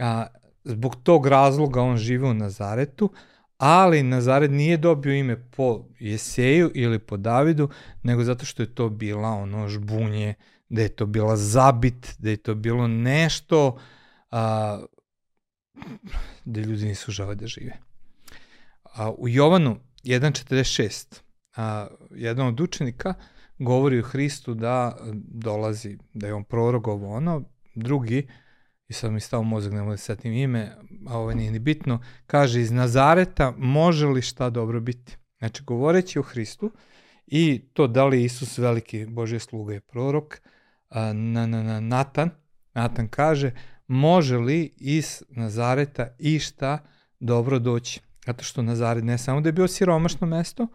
a, 0.00 0.26
zbog 0.64 0.96
tog 1.02 1.26
razloga 1.26 1.82
on 1.82 1.96
žive 1.96 2.28
u 2.28 2.34
Nazaretu, 2.34 3.12
ali 3.58 4.02
Nazaret 4.02 4.50
nije 4.50 4.76
dobio 4.76 5.14
ime 5.14 5.50
po 5.50 5.84
Jeseju 5.98 6.70
ili 6.74 6.98
po 6.98 7.16
Davidu, 7.16 7.68
nego 8.02 8.24
zato 8.24 8.44
što 8.44 8.62
je 8.62 8.74
to 8.74 8.88
bila 8.88 9.28
ono 9.28 9.68
žbunje, 9.68 10.34
da 10.68 10.82
je 10.82 10.88
to 10.88 11.06
bila 11.06 11.36
zabit, 11.36 12.14
da 12.18 12.30
je 12.30 12.36
to 12.36 12.54
bilo 12.54 12.88
nešto 12.88 13.78
a, 14.30 14.80
da 16.44 16.60
ljudi 16.60 16.84
nisu 16.84 17.12
žele 17.12 17.34
da 17.34 17.46
žive. 17.46 17.72
A, 18.84 19.10
u 19.10 19.28
Jovanu 19.28 19.78
1.46 20.04 21.20
a, 21.56 21.86
jedan 22.10 22.46
od 22.46 22.60
učenika 22.60 23.14
govori 23.58 23.98
o 23.98 24.02
Hristu 24.02 24.54
da 24.54 24.96
dolazi, 25.28 25.98
da 26.14 26.26
je 26.26 26.34
on 26.34 26.44
prorok 26.44 26.86
ovo 26.86 27.16
ono, 27.16 27.42
drugi, 27.74 28.28
i 28.88 28.92
sad 28.92 29.12
mi 29.12 29.20
stao 29.20 29.42
mozak, 29.42 29.72
ne 29.72 29.82
mogu 29.82 29.96
da 30.22 30.28
ime, 30.28 30.76
a 31.08 31.18
ovo 31.18 31.34
nije 31.34 31.50
ni 31.50 31.58
bitno, 31.58 32.00
kaže 32.26 32.60
iz 32.60 32.70
Nazareta 32.70 33.52
može 33.58 34.06
li 34.06 34.22
šta 34.22 34.50
dobro 34.50 34.80
biti? 34.80 35.16
Znači, 35.38 35.62
govoreći 35.62 36.18
o 36.18 36.22
Hristu 36.22 36.72
i 37.26 37.62
to 37.72 37.86
da 37.86 38.04
li 38.04 38.24
Isus 38.24 38.58
veliki 38.58 39.06
Božje 39.06 39.38
sluga 39.40 39.74
je 39.74 39.80
prorok, 39.80 40.40
a, 40.88 41.12
na, 41.12 41.46
na, 41.46 41.62
na, 41.62 41.80
Natan, 41.80 42.30
Natan 42.74 43.08
kaže, 43.08 43.50
može 43.86 44.38
li 44.38 44.74
iz 44.76 45.22
Nazareta 45.28 46.08
išta 46.18 46.78
dobro 47.20 47.58
doći? 47.58 48.00
Zato 48.26 48.44
što 48.44 48.62
Nazaret 48.62 49.04
ne 49.04 49.18
samo 49.18 49.40
da 49.40 49.48
je 49.48 49.52
bio 49.52 49.68
siromašno 49.68 50.26
mesto, 50.26 50.66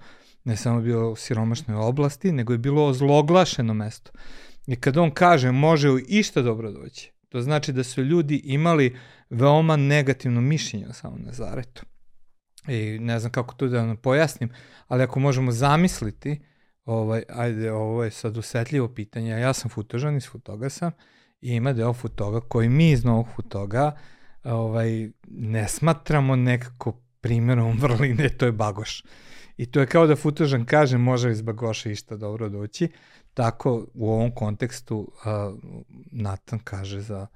ne 0.44 0.58
samo 0.58 0.82
bio 0.82 1.12
u 1.12 1.16
siromašnoj 1.16 1.78
oblasti, 1.78 2.32
nego 2.32 2.54
je 2.54 2.58
bilo 2.58 2.86
ozloglašeno 2.86 3.74
mesto. 3.74 4.12
I 4.68 4.76
kad 4.76 4.98
on 4.98 5.12
kaže 5.12 5.52
može 5.52 5.90
u 5.90 6.00
išta 6.00 6.42
dobro 6.42 6.72
doći, 6.72 7.12
to 7.32 7.42
znači 7.42 7.74
da 7.74 7.84
su 7.84 8.04
ljudi 8.04 8.42
imali 8.44 8.98
veoma 9.30 9.76
negativno 9.76 10.42
mišljenje 10.42 10.88
o 10.88 10.94
samom 10.94 11.22
Nazaretu. 11.22 11.86
I 12.68 13.00
ne 13.00 13.20
znam 13.20 13.32
kako 13.32 13.56
to 13.56 13.68
da 13.68 13.84
vam 13.84 13.98
pojasnim, 13.98 14.50
ali 14.88 15.04
ako 15.04 15.20
možemo 15.20 15.52
zamisliti, 15.52 16.40
ovaj, 16.86 17.24
ajde, 17.30 17.72
ovo 17.72 18.04
je 18.04 18.12
sad 18.12 18.38
usetljivo 18.38 18.88
pitanje, 18.88 19.30
ja 19.32 19.54
sam 19.54 19.70
futožan 19.70 20.18
iz 20.18 20.30
Futoga 20.30 20.70
sam 20.70 20.92
i 21.42 21.54
ima 21.56 21.74
deo 21.74 21.94
Futoga 21.94 22.40
koji 22.40 22.70
mi 22.70 22.92
iz 22.92 23.04
Novog 23.04 23.28
Futoga 23.36 23.98
ovaj, 24.44 25.10
ne 25.28 25.68
smatramo 25.68 26.36
nekako 26.36 26.92
primjerom 27.22 27.78
vrline, 27.82 28.30
to 28.30 28.46
je 28.46 28.52
Bagoš. 28.52 29.04
I 29.58 29.66
to 29.66 29.80
je 29.80 29.86
kao 29.86 30.08
da 30.08 30.16
Futožan 30.16 30.66
kaže 30.66 30.98
može 30.98 31.32
iz 31.32 31.42
Bagoša 31.42 31.90
išta 31.90 32.18
dobro 32.18 32.50
doći, 32.50 32.90
tako 33.34 33.88
u 33.94 34.12
ovom 34.12 34.32
kontekstu 34.36 34.98
uh, 34.98 35.60
Natan 36.12 36.60
kaže 36.60 37.02
za, 37.02 37.28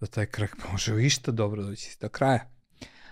za 0.00 0.06
taj 0.06 0.26
kraj 0.26 0.48
može 0.72 1.04
išta 1.04 1.32
dobro 1.32 1.62
doći 1.62 1.96
do 2.00 2.08
kraja. 2.08 2.50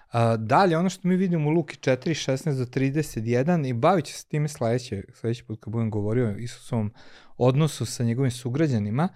Uh, 0.07 0.21
dalje, 0.39 0.79
ono 0.79 0.91
što 0.91 1.09
mi 1.09 1.17
vidimo 1.17 1.49
u 1.49 1.53
Luki 1.53 1.77
4, 1.77 2.31
16 2.33 2.59
do 2.59 2.65
31 2.65 3.69
i 3.69 3.73
bavit 3.73 4.05
će 4.05 4.13
se 4.13 4.27
time 4.29 4.49
sledeće, 4.49 5.03
sledeći 5.15 5.45
put 5.45 5.61
kad 5.61 5.73
budem 5.73 5.91
govorio 5.91 6.29
o 6.29 6.37
Isusovom 6.37 6.93
odnosu 7.37 7.87
sa 7.87 8.05
njegovim 8.05 8.31
sugrađanima, 8.31 9.09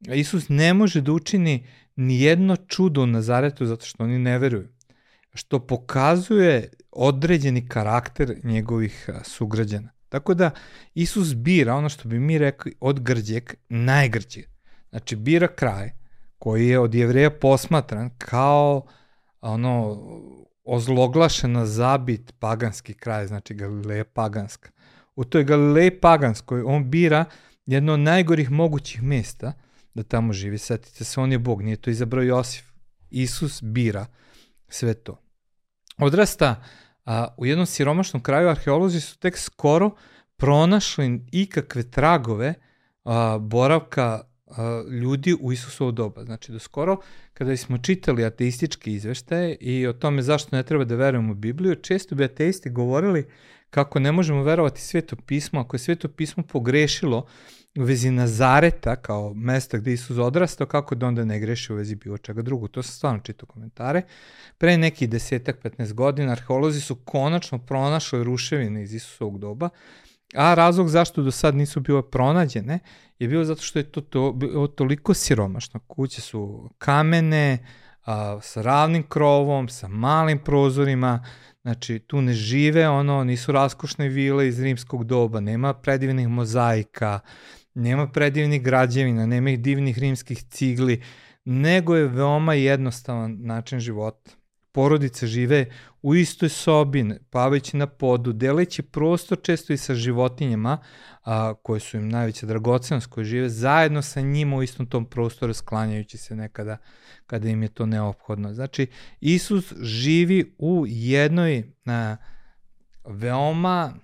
Isus 0.00 0.48
ne 0.48 0.74
može 0.74 1.00
da 1.00 1.12
učini 1.12 1.66
ni 1.96 2.20
jedno 2.20 2.56
čudo 2.56 3.02
u 3.02 3.06
Nazaretu 3.06 3.66
zato 3.66 3.86
što 3.86 4.04
oni 4.04 4.18
ne 4.18 4.38
veruju 4.38 4.68
što 5.34 5.66
pokazuje 5.66 6.68
određeni 6.90 7.68
karakter 7.68 8.40
njegovih 8.44 9.08
sugrađana. 9.24 9.90
Tako 10.08 10.34
da 10.34 10.50
Isus 10.94 11.34
bira 11.34 11.74
ono 11.74 11.88
što 11.88 12.08
bi 12.08 12.18
mi 12.18 12.38
rekli 12.38 12.74
od 12.80 13.00
grđeg 13.00 13.54
najgrđeg. 13.68 14.44
Znači 14.90 15.16
bira 15.16 15.48
kraj 15.48 15.90
koji 16.38 16.68
je 16.68 16.78
od 16.78 16.94
jevreja 16.94 17.30
posmatran 17.30 18.10
kao 18.18 18.86
ono 19.40 19.98
ozloglašena 20.64 21.66
zabit 21.66 22.34
paganski 22.38 22.94
kraj, 22.94 23.26
znači 23.26 23.54
Galileja 23.54 24.04
paganska. 24.04 24.70
U 25.16 25.24
toj 25.24 25.44
Galileji 25.44 26.00
paganskoj 26.00 26.62
on 26.62 26.90
bira 26.90 27.24
jedno 27.66 27.92
od 27.92 28.00
najgorih 28.00 28.50
mogućih 28.50 29.02
mesta 29.02 29.52
da 29.94 30.02
tamo 30.02 30.32
živi. 30.32 30.58
Setite 30.58 31.04
se, 31.04 31.20
on 31.20 31.32
je 31.32 31.38
Bog, 31.38 31.62
nije 31.62 31.76
to 31.76 31.90
izabrao 31.90 32.22
Josif. 32.22 32.64
Isus 33.10 33.62
bira 33.62 34.06
sve 34.68 34.94
to. 34.94 35.20
Odrasta 35.98 36.64
a, 37.08 37.28
u 37.36 37.46
jednom 37.46 37.66
siromašnom 37.66 38.22
kraju, 38.22 38.48
arheolozi 38.48 39.00
su 39.00 39.18
tek 39.18 39.38
skoro 39.38 39.90
pronašli 40.36 41.20
ikakve 41.32 41.82
tragove 41.82 42.54
a, 43.04 43.38
boravka 43.40 44.20
a, 44.46 44.82
ljudi 45.02 45.36
u 45.40 45.52
Isusovo 45.52 45.90
doba. 45.90 46.24
Znači, 46.24 46.52
do 46.52 46.58
skoro, 46.58 46.96
kada 47.34 47.56
smo 47.56 47.78
čitali 47.78 48.24
ateističke 48.24 48.92
izveštaje 48.92 49.56
i 49.60 49.86
o 49.86 49.92
tome 49.92 50.22
zašto 50.22 50.56
ne 50.56 50.62
treba 50.62 50.84
da 50.84 50.94
verujemo 50.94 51.32
u 51.32 51.34
Bibliju, 51.34 51.74
često 51.74 52.14
bi 52.14 52.24
ateisti 52.24 52.70
govorili 52.70 53.26
kako 53.70 53.98
ne 53.98 54.12
možemo 54.12 54.42
verovati 54.42 54.80
sveto 54.80 55.16
pismo, 55.16 55.60
ako 55.60 55.74
je 55.76 55.80
sveto 55.80 56.08
pismo 56.08 56.42
pogrešilo 56.42 57.26
u 57.78 57.82
vezi 57.82 58.10
Nazareta 58.10 58.96
kao 58.96 59.34
mesta 59.34 59.78
gde 59.78 59.92
Isus 59.92 60.18
odrastao, 60.18 60.66
kako 60.66 60.94
da 60.94 61.06
onda 61.06 61.24
ne 61.24 61.40
greši 61.40 61.72
u 61.72 61.76
vezi 61.76 61.94
bilo 61.94 62.18
čega 62.18 62.42
drugog. 62.42 62.70
To 62.70 62.82
sam 62.82 62.92
stvarno 62.92 63.20
čitao 63.20 63.46
komentare. 63.46 64.02
Pre 64.58 64.78
nekih 64.78 65.08
desetak, 65.10 65.62
15 65.62 65.92
godina 65.92 66.32
arheolozi 66.32 66.80
su 66.80 66.94
konačno 66.94 67.58
pronašli 67.58 68.24
ruševine 68.24 68.82
iz 68.82 68.94
Isusovog 68.94 69.38
doba, 69.38 69.68
a 70.34 70.54
razlog 70.54 70.88
zašto 70.88 71.22
do 71.22 71.30
sad 71.30 71.54
nisu 71.54 71.80
bile 71.80 72.10
pronađene 72.10 72.78
je 73.18 73.28
bilo 73.28 73.44
zato 73.44 73.62
što 73.62 73.78
je 73.78 73.82
to, 73.82 74.00
to 74.00 74.32
bilo 74.32 74.66
toliko 74.66 75.14
siromašno. 75.14 75.80
Kuće 75.80 76.20
su 76.20 76.70
kamene, 76.78 77.58
a, 78.04 78.38
sa 78.42 78.62
ravnim 78.62 79.02
krovom, 79.08 79.68
sa 79.68 79.88
malim 79.88 80.38
prozorima, 80.38 81.24
Znači, 81.68 81.98
tu 81.98 82.20
ne 82.20 82.32
žive, 82.32 82.88
ono, 82.88 83.24
nisu 83.24 83.52
raskošne 83.52 84.08
vile 84.08 84.48
iz 84.48 84.60
rimskog 84.62 85.04
doba, 85.04 85.40
nema 85.40 85.74
predivnih 85.74 86.28
mozaika, 86.28 87.20
nema 87.74 88.06
predivnih 88.08 88.62
građevina, 88.62 89.26
nema 89.26 89.50
ih 89.50 89.60
divnih 89.60 89.98
rimskih 89.98 90.42
cigli, 90.42 91.02
nego 91.44 91.96
je 91.96 92.08
veoma 92.08 92.54
jednostavan 92.54 93.36
način 93.40 93.80
života. 93.80 94.30
Porodice 94.72 95.26
žive 95.26 95.66
u 96.02 96.14
istoj 96.14 96.48
sobi, 96.48 97.04
pavajući 97.30 97.76
na 97.76 97.86
podu, 97.86 98.32
deleći 98.32 98.82
prostor 98.82 99.38
često 99.42 99.72
i 99.72 99.76
sa 99.76 99.94
životinjama, 99.94 100.78
a, 101.24 101.54
koje 101.62 101.80
su 101.80 101.96
im 101.96 102.08
najveća 102.08 102.46
dragocenost, 102.46 103.06
koje 103.06 103.24
žive 103.24 103.48
zajedno 103.48 104.02
sa 104.02 104.20
njima 104.20 104.56
u 104.56 104.62
istom 104.62 104.86
tom 104.86 105.04
prostoru, 105.04 105.54
sklanjajući 105.54 106.18
se 106.18 106.36
nekada 106.36 106.76
kada 107.26 107.48
im 107.48 107.62
je 107.62 107.68
to 107.68 107.86
neophodno. 107.86 108.54
Znači, 108.54 108.86
Isus 109.20 109.72
živi 109.80 110.54
u 110.58 110.84
jednoj 110.86 111.72
a, 111.86 112.16
veoma 113.04 113.94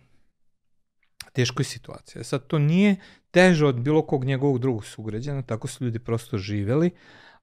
teškoj 1.33 1.65
situaciji. 1.65 2.21
E 2.21 2.25
sad, 2.25 2.47
to 2.47 2.59
nije 2.59 2.97
teže 3.31 3.67
od 3.67 3.81
bilo 3.81 4.03
kog 4.03 4.25
njegovog 4.25 4.59
drugog 4.59 4.85
sugrađana, 4.85 5.43
tako 5.43 5.69
su 5.69 5.85
ljudi 5.85 5.99
prosto 5.99 6.39
živeli, 6.39 6.91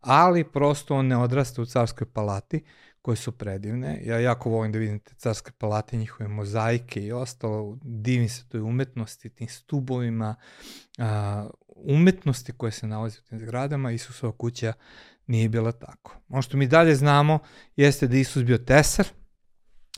ali 0.02 0.44
prosto 0.44 0.96
on 0.96 1.08
ne 1.08 1.18
odrasta 1.18 1.62
u 1.62 1.66
carskoj 1.66 2.08
palati, 2.14 2.64
koje 3.02 3.16
su 3.16 3.32
predivne. 3.32 4.02
Ja 4.06 4.20
jako 4.20 4.50
volim 4.50 4.72
da 4.72 4.80
vidim 4.80 5.00
te 5.00 5.14
carske 5.16 5.52
palate, 5.58 5.98
njihove 5.98 6.30
mozaike 6.30 7.04
i 7.04 7.12
ostalo. 7.12 7.78
Divim 7.84 8.30
se 8.30 8.50
toj 8.50 8.62
umetnosti, 8.62 9.30
tim 9.30 9.48
stubovima, 9.48 10.36
a, 10.98 11.50
umetnosti 11.76 12.52
koje 12.52 12.72
se 12.72 12.88
nalazi 12.88 13.20
u 13.20 13.30
tim 13.30 13.40
zgradama. 13.40 13.92
Isusova 13.92 14.34
kuća 14.38 14.74
nije 15.28 15.50
bila 15.50 15.72
tako. 15.72 16.18
Ono 16.30 16.42
što 16.42 16.58
mi 16.58 16.68
dalje 16.68 16.96
znamo 16.96 17.40
jeste 17.76 18.08
da 18.08 18.18
Isus 18.18 18.44
bio 18.44 18.58
tesar, 18.58 19.08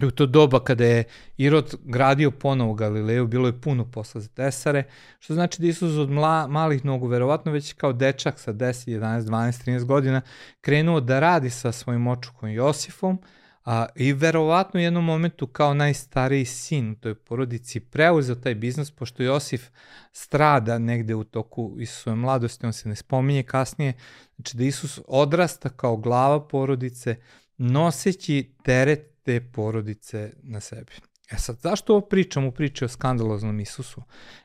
u 0.01 0.11
to 0.11 0.25
doba 0.25 0.63
kada 0.63 0.85
je 0.85 1.03
Irod 1.37 1.75
gradio 1.83 2.31
ponovo 2.31 2.73
Galileju, 2.73 3.27
bilo 3.27 3.47
je 3.47 3.61
puno 3.61 3.91
posla 3.91 4.21
za 4.21 4.27
tesare, 4.27 4.83
što 5.19 5.33
znači 5.33 5.61
da 5.61 5.67
Isus 5.67 5.97
od 5.97 6.09
mla, 6.09 6.47
malih 6.47 6.85
nogu, 6.85 7.07
verovatno 7.07 7.51
već 7.51 7.73
kao 7.73 7.93
dečak 7.93 8.39
sa 8.39 8.53
10, 8.53 8.99
11, 8.99 9.21
12, 9.21 9.65
13 9.65 9.85
godina, 9.85 10.21
krenuo 10.61 10.99
da 10.99 11.19
radi 11.19 11.49
sa 11.49 11.71
svojim 11.71 12.07
očukom 12.07 12.49
Josifom, 12.49 13.19
a, 13.65 13.85
i 13.95 14.13
verovatno 14.13 14.77
u 14.77 14.83
jednom 14.83 15.05
momentu 15.05 15.47
kao 15.47 15.73
najstariji 15.73 16.45
sin 16.45 16.91
u 16.91 16.95
toj 16.95 17.15
porodici 17.15 17.79
preuzeo 17.79 18.35
taj 18.35 18.55
biznis, 18.55 18.91
pošto 18.91 19.23
Josif 19.23 19.69
strada 20.11 20.79
negde 20.79 21.15
u 21.15 21.23
toku 21.23 21.75
Isusove 21.79 22.15
mladosti, 22.15 22.65
on 22.65 22.73
se 22.73 22.89
ne 22.89 22.95
spominje 22.95 23.43
kasnije, 23.43 23.93
znači 24.35 24.57
da 24.57 24.63
Isus 24.63 24.99
odrasta 25.07 25.69
kao 25.69 25.97
glava 25.97 26.47
porodice, 26.47 27.15
noseći 27.57 28.55
teret 28.63 29.12
te 29.23 29.51
porodice 29.51 30.33
na 30.43 30.59
sebi. 30.59 30.91
E 31.31 31.37
sad, 31.37 31.59
zašto 31.61 31.93
ovo 31.93 32.01
pričam 32.07 32.45
u 32.45 32.51
priči 32.51 32.85
o 32.85 32.87
skandaloznom 32.87 33.59
Isusu 33.59 34.01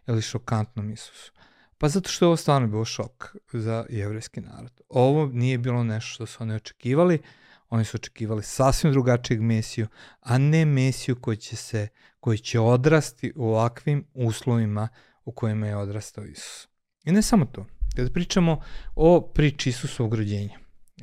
ili 0.06 0.22
šokantnom 0.22 0.90
Isusu? 0.90 1.32
Pa 1.78 1.88
zato 1.88 2.10
što 2.10 2.24
je 2.24 2.26
ovo 2.26 2.36
stvarno 2.36 2.68
bilo 2.68 2.84
šok 2.84 3.36
za 3.52 3.86
jevrejski 3.88 4.40
narod. 4.40 4.80
Ovo 4.88 5.26
nije 5.26 5.58
bilo 5.58 5.84
nešto 5.84 6.14
što 6.14 6.26
su 6.26 6.38
oni 6.40 6.54
očekivali, 6.54 7.18
oni 7.68 7.84
su 7.84 7.96
očekivali 7.96 8.42
sasvim 8.42 8.92
drugačijeg 8.92 9.40
mesiju, 9.42 9.86
a 10.20 10.38
ne 10.38 10.64
mesiju 10.64 11.20
koji 11.20 11.36
će, 11.36 11.56
se, 11.56 11.88
koji 12.20 12.38
će 12.38 12.60
odrasti 12.60 13.32
u 13.36 13.48
ovakvim 13.48 14.04
uslovima 14.14 14.88
u 15.24 15.32
kojima 15.32 15.66
je 15.66 15.76
odrastao 15.76 16.24
Isus. 16.24 16.68
I 17.04 17.12
ne 17.12 17.22
samo 17.22 17.44
to. 17.44 17.66
Kada 17.96 18.10
pričamo 18.10 18.60
o 18.94 19.30
priči 19.34 19.68
Isusovog 19.68 20.14
rođenja, 20.14 20.58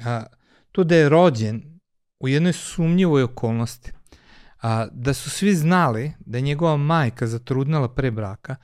a, 0.06 0.26
to 0.72 0.84
da 0.84 0.96
je 0.96 1.10
rođen 1.10 1.75
u 2.20 2.28
jednoj 2.28 2.54
sumnjivoj 2.54 3.24
okolnosti, 3.24 3.92
a, 4.62 4.88
da 4.92 5.14
su 5.14 5.30
svi 5.30 5.56
znali 5.56 6.12
da 6.20 6.38
je 6.38 6.42
njegova 6.42 6.78
majka 6.78 7.28
zatrudnala 7.28 7.88
pre 7.88 8.12
braka, 8.12 8.56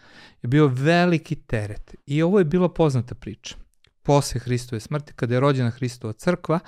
je 0.41 0.47
bio 0.47 0.67
veliki 0.67 1.35
teret. 1.35 1.95
I 2.05 2.21
ovo 2.21 2.39
je 2.39 2.45
bila 2.45 2.73
poznata 2.73 3.15
priča. 3.15 3.55
Posle 4.03 4.39
Hristove 4.39 4.79
smrti, 4.79 5.13
kada 5.13 5.33
je 5.33 5.39
rođena 5.39 5.69
Hristova 5.69 6.13
crkva, 6.13 6.59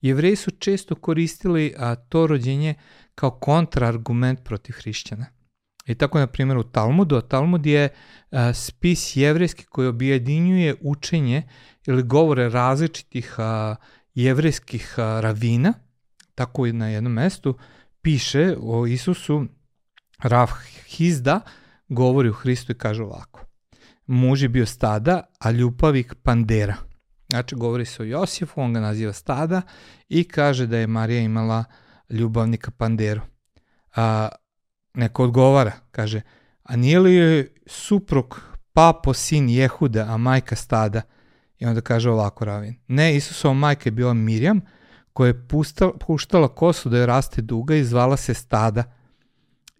jevreji 0.00 0.36
su 0.36 0.50
često 0.50 0.94
koristili 0.94 1.74
a, 1.78 1.94
to 1.94 2.26
rođenje 2.26 2.74
kao 3.14 3.30
kontraargument 3.30 4.44
protiv 4.44 4.74
hrišćana. 4.78 5.26
I 5.86 5.94
tako, 5.94 6.18
na 6.18 6.26
primjer, 6.26 6.58
u 6.58 6.62
Talmudu, 6.62 7.16
a 7.16 7.20
Talmud 7.20 7.66
je 7.66 7.88
a, 8.30 8.54
spis 8.54 9.16
jevrejski 9.16 9.64
koji 9.64 9.88
objedinjuje 9.88 10.74
učenje 10.80 11.42
ili 11.86 12.02
govore 12.02 12.48
različitih 12.48 13.34
a, 13.38 13.76
jevrejskih 14.14 14.94
a, 14.98 15.20
ravina– 15.20 15.74
tako 16.38 16.66
i 16.66 16.72
na 16.72 16.88
jednom 16.88 17.12
mestu 17.12 17.58
piše 18.02 18.56
o 18.62 18.86
Isusu, 18.86 19.46
Rav 20.22 20.50
Hizda 20.86 21.40
govori 21.88 22.28
o 22.28 22.32
Hristu 22.32 22.72
i 22.72 22.78
kaže 22.78 23.02
ovako. 23.02 23.40
Muž 24.06 24.42
je 24.42 24.48
bio 24.48 24.66
stada, 24.66 25.22
a 25.38 25.50
ljupavik 25.50 26.14
pandera. 26.22 26.76
Znači, 27.30 27.54
govori 27.54 27.84
se 27.84 28.02
o 28.02 28.06
Josifu, 28.06 28.60
on 28.60 28.72
ga 28.72 28.80
naziva 28.80 29.12
stada 29.12 29.62
i 30.08 30.24
kaže 30.24 30.66
da 30.66 30.78
je 30.78 30.86
Marija 30.86 31.20
imala 31.20 31.64
ljubavnika 32.10 32.70
panderu. 32.70 33.20
A, 33.96 34.28
neko 34.94 35.24
odgovara, 35.24 35.72
kaže, 35.90 36.20
a 36.62 36.76
nije 36.76 36.98
li 36.98 37.14
joj 37.14 37.48
suprug 37.66 38.40
papo 38.72 39.14
sin 39.14 39.48
Jehuda, 39.48 40.06
a 40.08 40.16
majka 40.16 40.56
stada? 40.56 41.02
I 41.58 41.66
onda 41.66 41.80
kaže 41.80 42.10
ovako 42.10 42.44
Ravin. 42.44 42.74
Ne, 42.88 43.16
Isusova 43.16 43.54
majka 43.54 43.86
je 43.86 43.92
bila 43.92 44.14
Mirjam, 44.14 44.60
koja 45.12 45.26
je 45.26 45.48
puštala, 45.48 45.92
puštala 46.06 46.48
kosu 46.48 46.88
da 46.88 46.98
je 46.98 47.06
raste 47.06 47.42
duga 47.42 47.74
i 47.74 47.84
zvala 47.84 48.16
se 48.16 48.34
Stada. 48.34 48.84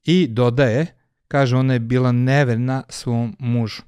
I 0.05 0.27
dodaje, 0.27 0.87
kaže, 1.29 1.57
ona 1.57 1.73
je 1.73 1.81
bila 1.81 2.13
neverna 2.13 2.83
svom 2.89 3.37
mužu. 3.39 3.83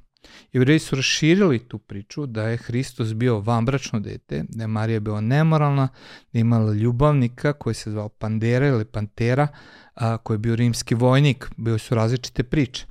Jevreji 0.53 0.79
su 0.79 0.97
raširili 0.97 1.69
tu 1.69 1.79
priču 1.79 2.27
da 2.27 2.49
je 2.49 2.57
Hristos 2.57 3.15
bio 3.15 3.41
vambračno 3.41 4.01
dete, 4.01 4.45
da 4.49 4.63
je 4.63 4.67
Marija 4.67 5.01
bila 5.01 5.21
nemoralna, 5.21 5.89
da 6.33 6.39
je 6.39 6.41
imala 6.41 6.73
ljubavnika 6.73 7.53
koji 7.53 7.75
se 7.75 7.91
zvao 7.91 8.09
Pandera 8.09 8.67
ili 8.67 8.85
Pantera, 8.85 9.49
a, 9.95 10.17
koji 10.17 10.35
je 10.35 10.39
bio 10.39 10.57
rimski 10.57 10.95
vojnik, 10.95 11.51
bio 11.57 11.79
su 11.79 11.95
različite 11.95 12.43
priče. 12.43 12.87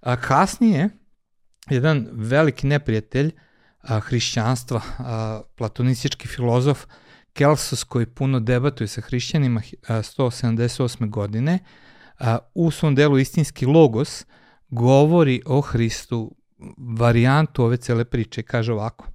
A 0.00 0.16
kasnije, 0.16 0.88
jedan 1.70 2.08
veliki 2.12 2.66
neprijatelj 2.66 3.32
a, 3.80 4.00
hrišćanstva, 4.00 4.80
a, 4.98 5.42
platonistički 5.56 6.28
filozof, 6.28 6.86
Kelsos 7.32 7.84
koji 7.84 8.06
puno 8.06 8.40
debatuje 8.40 8.88
sa 8.88 9.00
hrišćanima 9.00 9.60
178. 9.88 11.10
godine, 11.10 11.58
u 12.54 12.70
svom 12.70 12.94
delu 12.94 13.18
Istinski 13.18 13.66
logos 13.66 14.26
govori 14.68 15.42
o 15.46 15.60
Hristu 15.60 16.36
varijantu 16.78 17.64
ove 17.64 17.76
cele 17.76 18.04
priče. 18.04 18.42
Kaže 18.42 18.72
ovako. 18.72 19.06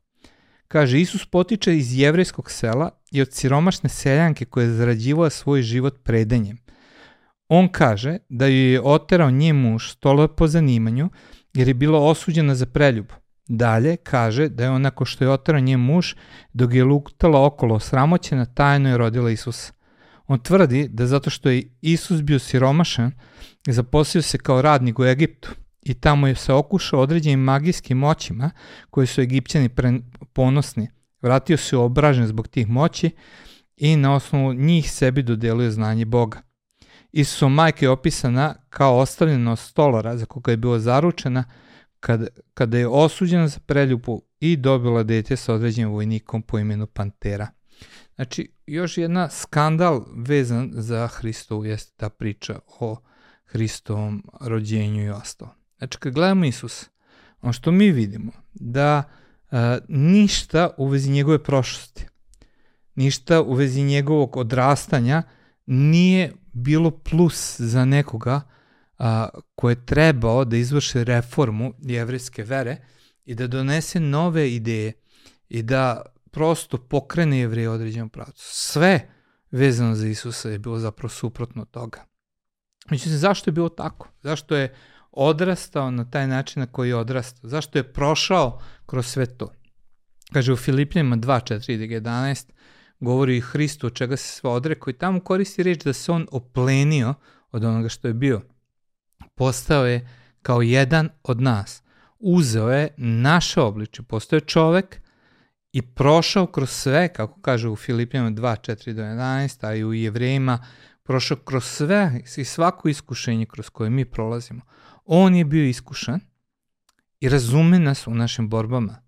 Kaže, 0.68 1.02
Isus 1.02 1.26
potiče 1.26 1.78
iz 1.78 2.00
jevrejskog 2.00 2.52
sela 2.52 2.90
i 3.12 3.22
od 3.22 3.34
siromašne 3.34 3.90
seljanke 3.90 4.46
koja 4.46 4.64
je 4.64 4.74
zarađivala 4.74 5.30
svoj 5.30 5.62
život 5.62 6.04
predanjem. 6.04 6.58
On 7.48 7.68
kaže 7.72 8.18
da 8.30 8.48
ju 8.48 8.72
je 8.72 8.82
oterao 8.82 9.32
nje 9.32 9.54
muž 9.54 9.92
stolo 9.92 10.28
po 10.28 10.48
zanimanju 10.48 11.10
jer 11.54 11.68
je 11.68 11.74
bila 11.74 12.00
osuđena 12.00 12.56
za 12.56 12.66
preljub. 12.66 13.06
Dalje 13.48 13.96
kaže 13.98 14.50
da 14.50 14.64
je 14.64 14.70
onako 14.70 15.06
što 15.06 15.24
je 15.24 15.30
otrao 15.30 15.60
nje 15.60 15.78
muž, 15.78 16.14
dok 16.54 16.74
je 16.74 16.84
luktala 16.84 17.46
okolo 17.46 17.80
sramoćena, 17.80 18.46
tajno 18.46 18.90
je 18.90 18.98
rodila 18.98 19.32
Isusa. 19.32 19.74
On 20.28 20.40
tvrdi 20.40 20.88
da 20.88 21.08
zato 21.08 21.30
što 21.30 21.50
je 21.50 21.64
Isus 21.82 22.22
bio 22.22 22.40
siromašan, 22.40 23.12
zaposlio 23.68 24.22
se 24.22 24.38
kao 24.38 24.62
radnik 24.62 25.00
u 25.00 25.06
Egiptu 25.06 25.50
i 25.82 25.94
tamo 25.94 26.28
je 26.28 26.36
se 26.36 26.54
okušao 26.54 27.02
određenim 27.02 27.40
magijskim 27.40 27.98
moćima 27.98 28.52
koje 28.90 29.08
su 29.08 29.22
Egipćani 29.22 29.70
ponosni. 30.34 30.88
Vratio 31.22 31.58
se 31.58 31.78
obražen 31.78 32.28
zbog 32.28 32.48
tih 32.48 32.68
moći 32.70 33.10
i 33.78 33.96
na 33.96 34.16
osnovu 34.16 34.54
njih 34.54 34.92
sebi 34.92 35.24
dodeluje 35.24 35.72
znanje 35.72 36.06
Boga. 36.06 36.42
Isusova 37.12 37.50
majka 37.50 37.86
je 37.86 37.90
opisana 37.90 38.56
kao 38.70 38.98
ostavljena 38.98 39.56
stolara 39.56 40.18
za 40.18 40.26
koga 40.26 40.52
je 40.52 40.58
bila 40.58 40.80
zaručena, 40.80 41.44
kad, 42.06 42.28
kada 42.54 42.78
je 42.78 42.88
osuđena 42.88 43.48
za 43.48 43.60
preljubu 43.66 44.22
i 44.40 44.58
dobila 44.58 45.04
dete 45.04 45.36
sa 45.36 45.54
određenim 45.54 45.92
vojnikom 45.92 46.42
po 46.42 46.60
imenu 46.60 46.88
Pantera. 46.88 47.48
Znači, 48.16 48.52
još 48.68 48.98
jedna 48.98 49.30
skandal 49.30 50.06
vezan 50.16 50.72
za 50.74 51.08
Hristovu 51.08 51.66
jeste 51.66 51.94
ta 51.98 52.10
priča 52.10 52.60
o 52.80 52.98
Hristovom 53.46 54.24
rođenju 54.42 55.06
i 55.06 55.10
ostalo. 55.10 55.56
Znači, 55.78 55.98
kad 55.98 56.14
gledamo 56.14 56.46
Isus, 56.46 56.90
ono 57.42 57.54
što 57.54 57.72
mi 57.72 57.92
vidimo, 57.92 58.32
da 58.54 59.04
a, 59.52 59.78
ništa 59.88 60.70
u 60.78 60.88
vezi 60.88 61.12
njegove 61.12 61.44
prošlosti, 61.44 62.06
ništa 62.96 63.42
u 63.42 63.54
vezi 63.54 63.84
njegovog 63.84 64.38
odrastanja 64.38 65.24
nije 65.66 66.34
bilo 66.54 66.92
plus 66.92 67.62
za 67.62 67.86
nekoga 67.86 68.42
a, 68.98 69.30
ko 69.56 69.70
je 69.70 69.86
trebao 69.86 70.46
da 70.46 70.58
izvrši 70.58 71.04
reformu 71.04 71.74
jevrijske 71.82 72.44
vere 72.44 72.78
i 73.26 73.36
da 73.36 73.48
donese 73.48 74.00
nove 74.00 74.54
ideje 74.54 74.94
i 75.50 75.64
da 75.64 76.02
prosto 76.32 76.78
pokrene 76.78 77.40
jevrije 77.40 77.70
određenom 77.70 78.10
pravcu. 78.10 78.44
Sve 78.46 79.10
vezano 79.52 79.96
za 79.96 80.08
Isusa 80.08 80.50
je 80.50 80.60
bilo 80.60 80.80
zapravo 80.80 81.10
suprotno 81.10 81.66
toga. 81.66 82.06
Međutim, 82.90 83.18
zašto 83.18 83.50
je 83.50 83.54
bilo 83.54 83.70
tako? 83.70 84.10
Zašto 84.22 84.56
je 84.56 84.76
odrastao 85.12 85.92
na 85.92 86.10
taj 86.10 86.28
način 86.28 86.60
na 86.60 86.68
koji 86.68 86.90
je 86.90 86.96
odrastao? 86.96 87.50
Zašto 87.50 87.80
je 87.80 87.94
prošao 87.94 88.62
kroz 88.86 89.08
sve 89.08 89.26
to. 89.26 89.52
Kaže 90.34 90.54
u 90.54 90.58
Filipljanima 90.58 91.18
2.4.11 91.18 92.50
govori 93.00 93.38
i 93.38 93.42
Hristu 93.42 93.88
od 93.88 93.94
čega 93.94 94.18
se 94.18 94.28
sve 94.28 94.50
odrekao 94.50 94.92
i 94.92 94.98
tamo 94.98 95.20
koristi 95.20 95.64
reč 95.64 95.84
da 95.84 95.94
se 95.94 96.12
on 96.12 96.28
oplenio 96.32 97.14
od 97.52 97.64
onoga 97.64 97.90
što 97.90 98.08
je 98.08 98.14
bio. 98.14 98.42
Postao 99.36 99.86
je 99.86 100.10
kao 100.42 100.62
jedan 100.62 101.10
od 101.24 101.42
nas. 101.42 101.84
Uzeo 102.20 102.70
je 102.70 102.94
naše 102.98 103.62
obliče, 103.62 104.04
postao 104.04 104.38
je 104.38 104.42
čovek 104.42 105.02
i 105.72 105.82
prošao 105.82 106.48
kroz 106.48 106.70
sve, 106.70 107.14
kako 107.14 107.42
kaže 107.42 107.70
u 107.70 107.76
Filipljanima 107.76 108.32
2, 108.32 108.72
4 108.72 108.94
do 108.94 109.02
11, 109.02 109.68
a 109.68 109.76
i 109.76 109.84
u 109.84 109.94
Jevrejima, 109.94 110.66
prošao 111.04 111.38
kroz 111.38 111.64
sve 111.64 112.22
i 112.38 112.44
svako 112.44 112.90
iskušenje 112.90 113.46
kroz 113.46 113.70
koje 113.70 113.90
mi 113.90 114.06
prolazimo. 114.06 114.62
On 115.06 115.36
je 115.36 115.46
bio 115.46 115.66
iskušan 115.66 116.20
i 117.20 117.30
razume 117.30 117.80
nas 117.80 118.08
u 118.08 118.12
našim 118.12 118.50
borbama. 118.50 119.06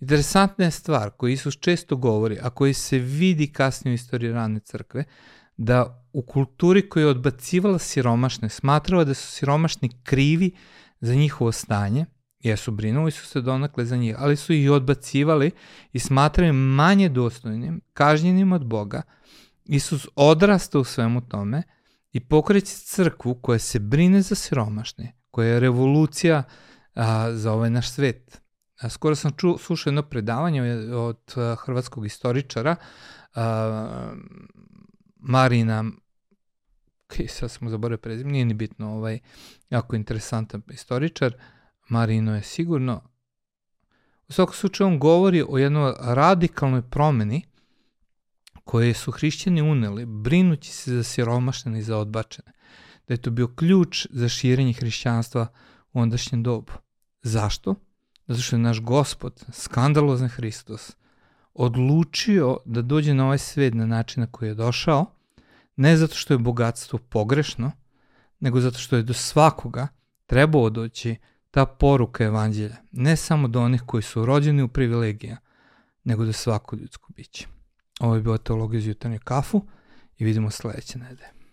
Interesantna 0.00 0.64
je 0.64 0.70
stvar 0.70 1.10
koju 1.10 1.32
Isus 1.32 1.56
često 1.60 1.96
govori, 1.96 2.38
a 2.42 2.50
koji 2.50 2.74
se 2.74 2.98
vidi 2.98 3.52
kasnije 3.52 3.92
u 3.92 3.94
istoriji 3.94 4.32
rane 4.32 4.60
crkve, 4.60 5.04
da 5.56 6.04
u 6.12 6.22
kulturi 6.22 6.88
koja 6.88 7.02
je 7.02 7.10
odbacivala 7.10 7.78
siromašne, 7.78 8.48
smatrala 8.48 9.04
da 9.04 9.14
su 9.14 9.32
siromašni 9.32 9.90
krivi 10.02 10.50
za 11.00 11.14
njihovo 11.14 11.52
stanje, 11.52 12.06
jesu 12.40 12.70
brinuli 12.70 13.10
su 13.10 13.26
se 13.26 13.40
donakle 13.40 13.84
za 13.84 13.96
njih, 13.96 14.16
ali 14.18 14.36
su 14.36 14.52
ih 14.52 14.70
odbacivali 14.70 15.50
i 15.92 15.98
smatrali 15.98 16.52
manje 16.52 17.08
dostojnim, 17.08 17.80
kažnjenim 17.92 18.52
od 18.52 18.66
Boga. 18.66 19.02
Isus 19.64 20.08
odrasta 20.14 20.78
u 20.78 20.84
svemu 20.84 21.20
tome 21.20 21.62
i 22.12 22.20
pokreće 22.20 22.76
crkvu 22.76 23.34
koja 23.34 23.58
se 23.58 23.78
brine 23.78 24.22
za 24.22 24.34
siromašne, 24.34 25.12
koja 25.30 25.48
je 25.48 25.60
revolucija 25.60 26.42
a, 26.94 27.32
za 27.32 27.52
ovaj 27.52 27.70
naš 27.70 27.90
svet. 27.90 28.40
A, 28.80 28.88
skoro 28.88 29.14
sam 29.14 29.32
ču, 29.32 29.58
slušao 29.58 29.90
jedno 29.90 30.02
predavanje 30.02 30.62
od 30.94 31.34
a, 31.36 31.56
hrvatskog 31.58 32.06
istoričara 32.06 32.76
a, 33.34 34.12
Marina 35.26 35.84
ok, 37.04 37.30
sad 37.30 37.50
smo 37.50 37.70
zaboravili 37.70 38.02
prezim, 38.02 38.28
nije 38.28 38.44
ni 38.44 38.54
bitno, 38.54 38.92
ovaj, 38.92 39.18
jako 39.70 39.96
interesantan 39.96 40.62
istoričar, 40.70 41.34
Marino 41.88 42.34
je 42.34 42.42
sigurno, 42.42 43.02
u 44.28 44.32
svakom 44.32 44.54
slučaju 44.54 44.88
on 44.88 44.98
govori 44.98 45.44
o 45.48 45.58
jednoj 45.58 45.92
radikalnoj 46.00 46.82
promeni 46.90 47.42
koje 48.64 48.94
su 48.94 49.10
hrišćani 49.10 49.62
uneli, 49.62 50.06
brinući 50.06 50.72
se 50.72 50.96
za 50.96 51.02
siromašne 51.02 51.78
i 51.78 51.82
za 51.82 51.98
odbačene. 51.98 52.52
Da 53.08 53.14
je 53.14 53.22
to 53.22 53.30
bio 53.30 53.48
ključ 53.48 54.06
za 54.10 54.28
širenje 54.28 54.72
hrišćanstva 54.72 55.46
u 55.92 56.00
ondašnjem 56.00 56.42
dobu. 56.42 56.72
Zašto? 57.22 57.74
Zato 58.26 58.42
što 58.42 58.56
je 58.56 58.60
naš 58.60 58.80
gospod, 58.80 59.44
skandalozni 59.52 60.28
Hristos, 60.28 60.96
odlučio 61.54 62.56
da 62.64 62.82
dođe 62.82 63.14
na 63.14 63.24
ovaj 63.24 63.38
svet 63.38 63.74
na 63.74 63.86
način 63.86 64.20
na 64.20 64.26
koji 64.26 64.48
je 64.48 64.54
došao, 64.54 65.06
ne 65.76 65.96
zato 65.96 66.14
što 66.14 66.34
je 66.34 66.38
bogatstvo 66.38 66.98
pogrešno, 66.98 67.72
nego 68.40 68.60
zato 68.60 68.78
što 68.78 68.96
je 68.96 69.02
do 69.02 69.12
svakoga 69.12 69.88
trebao 70.26 70.70
doći 70.70 71.16
ta 71.50 71.66
poruka 71.66 72.24
evanđelja, 72.24 72.76
ne 72.92 73.16
samo 73.16 73.48
do 73.48 73.62
onih 73.62 73.82
koji 73.86 74.02
su 74.02 74.26
rođeni 74.26 74.62
u 74.62 74.68
privilegija, 74.68 75.36
nego 76.04 76.24
do 76.24 76.32
svako 76.32 76.76
ljudsko 76.76 77.12
biće. 77.16 77.46
Ovo 78.00 78.14
je 78.14 78.20
bila 78.20 78.38
teologija 78.38 78.78
iz 78.78 78.86
jutarnje 78.86 79.18
kafu 79.18 79.62
i 80.18 80.24
vidimo 80.24 80.50
sledeće 80.50 80.98
nedelje. 80.98 81.43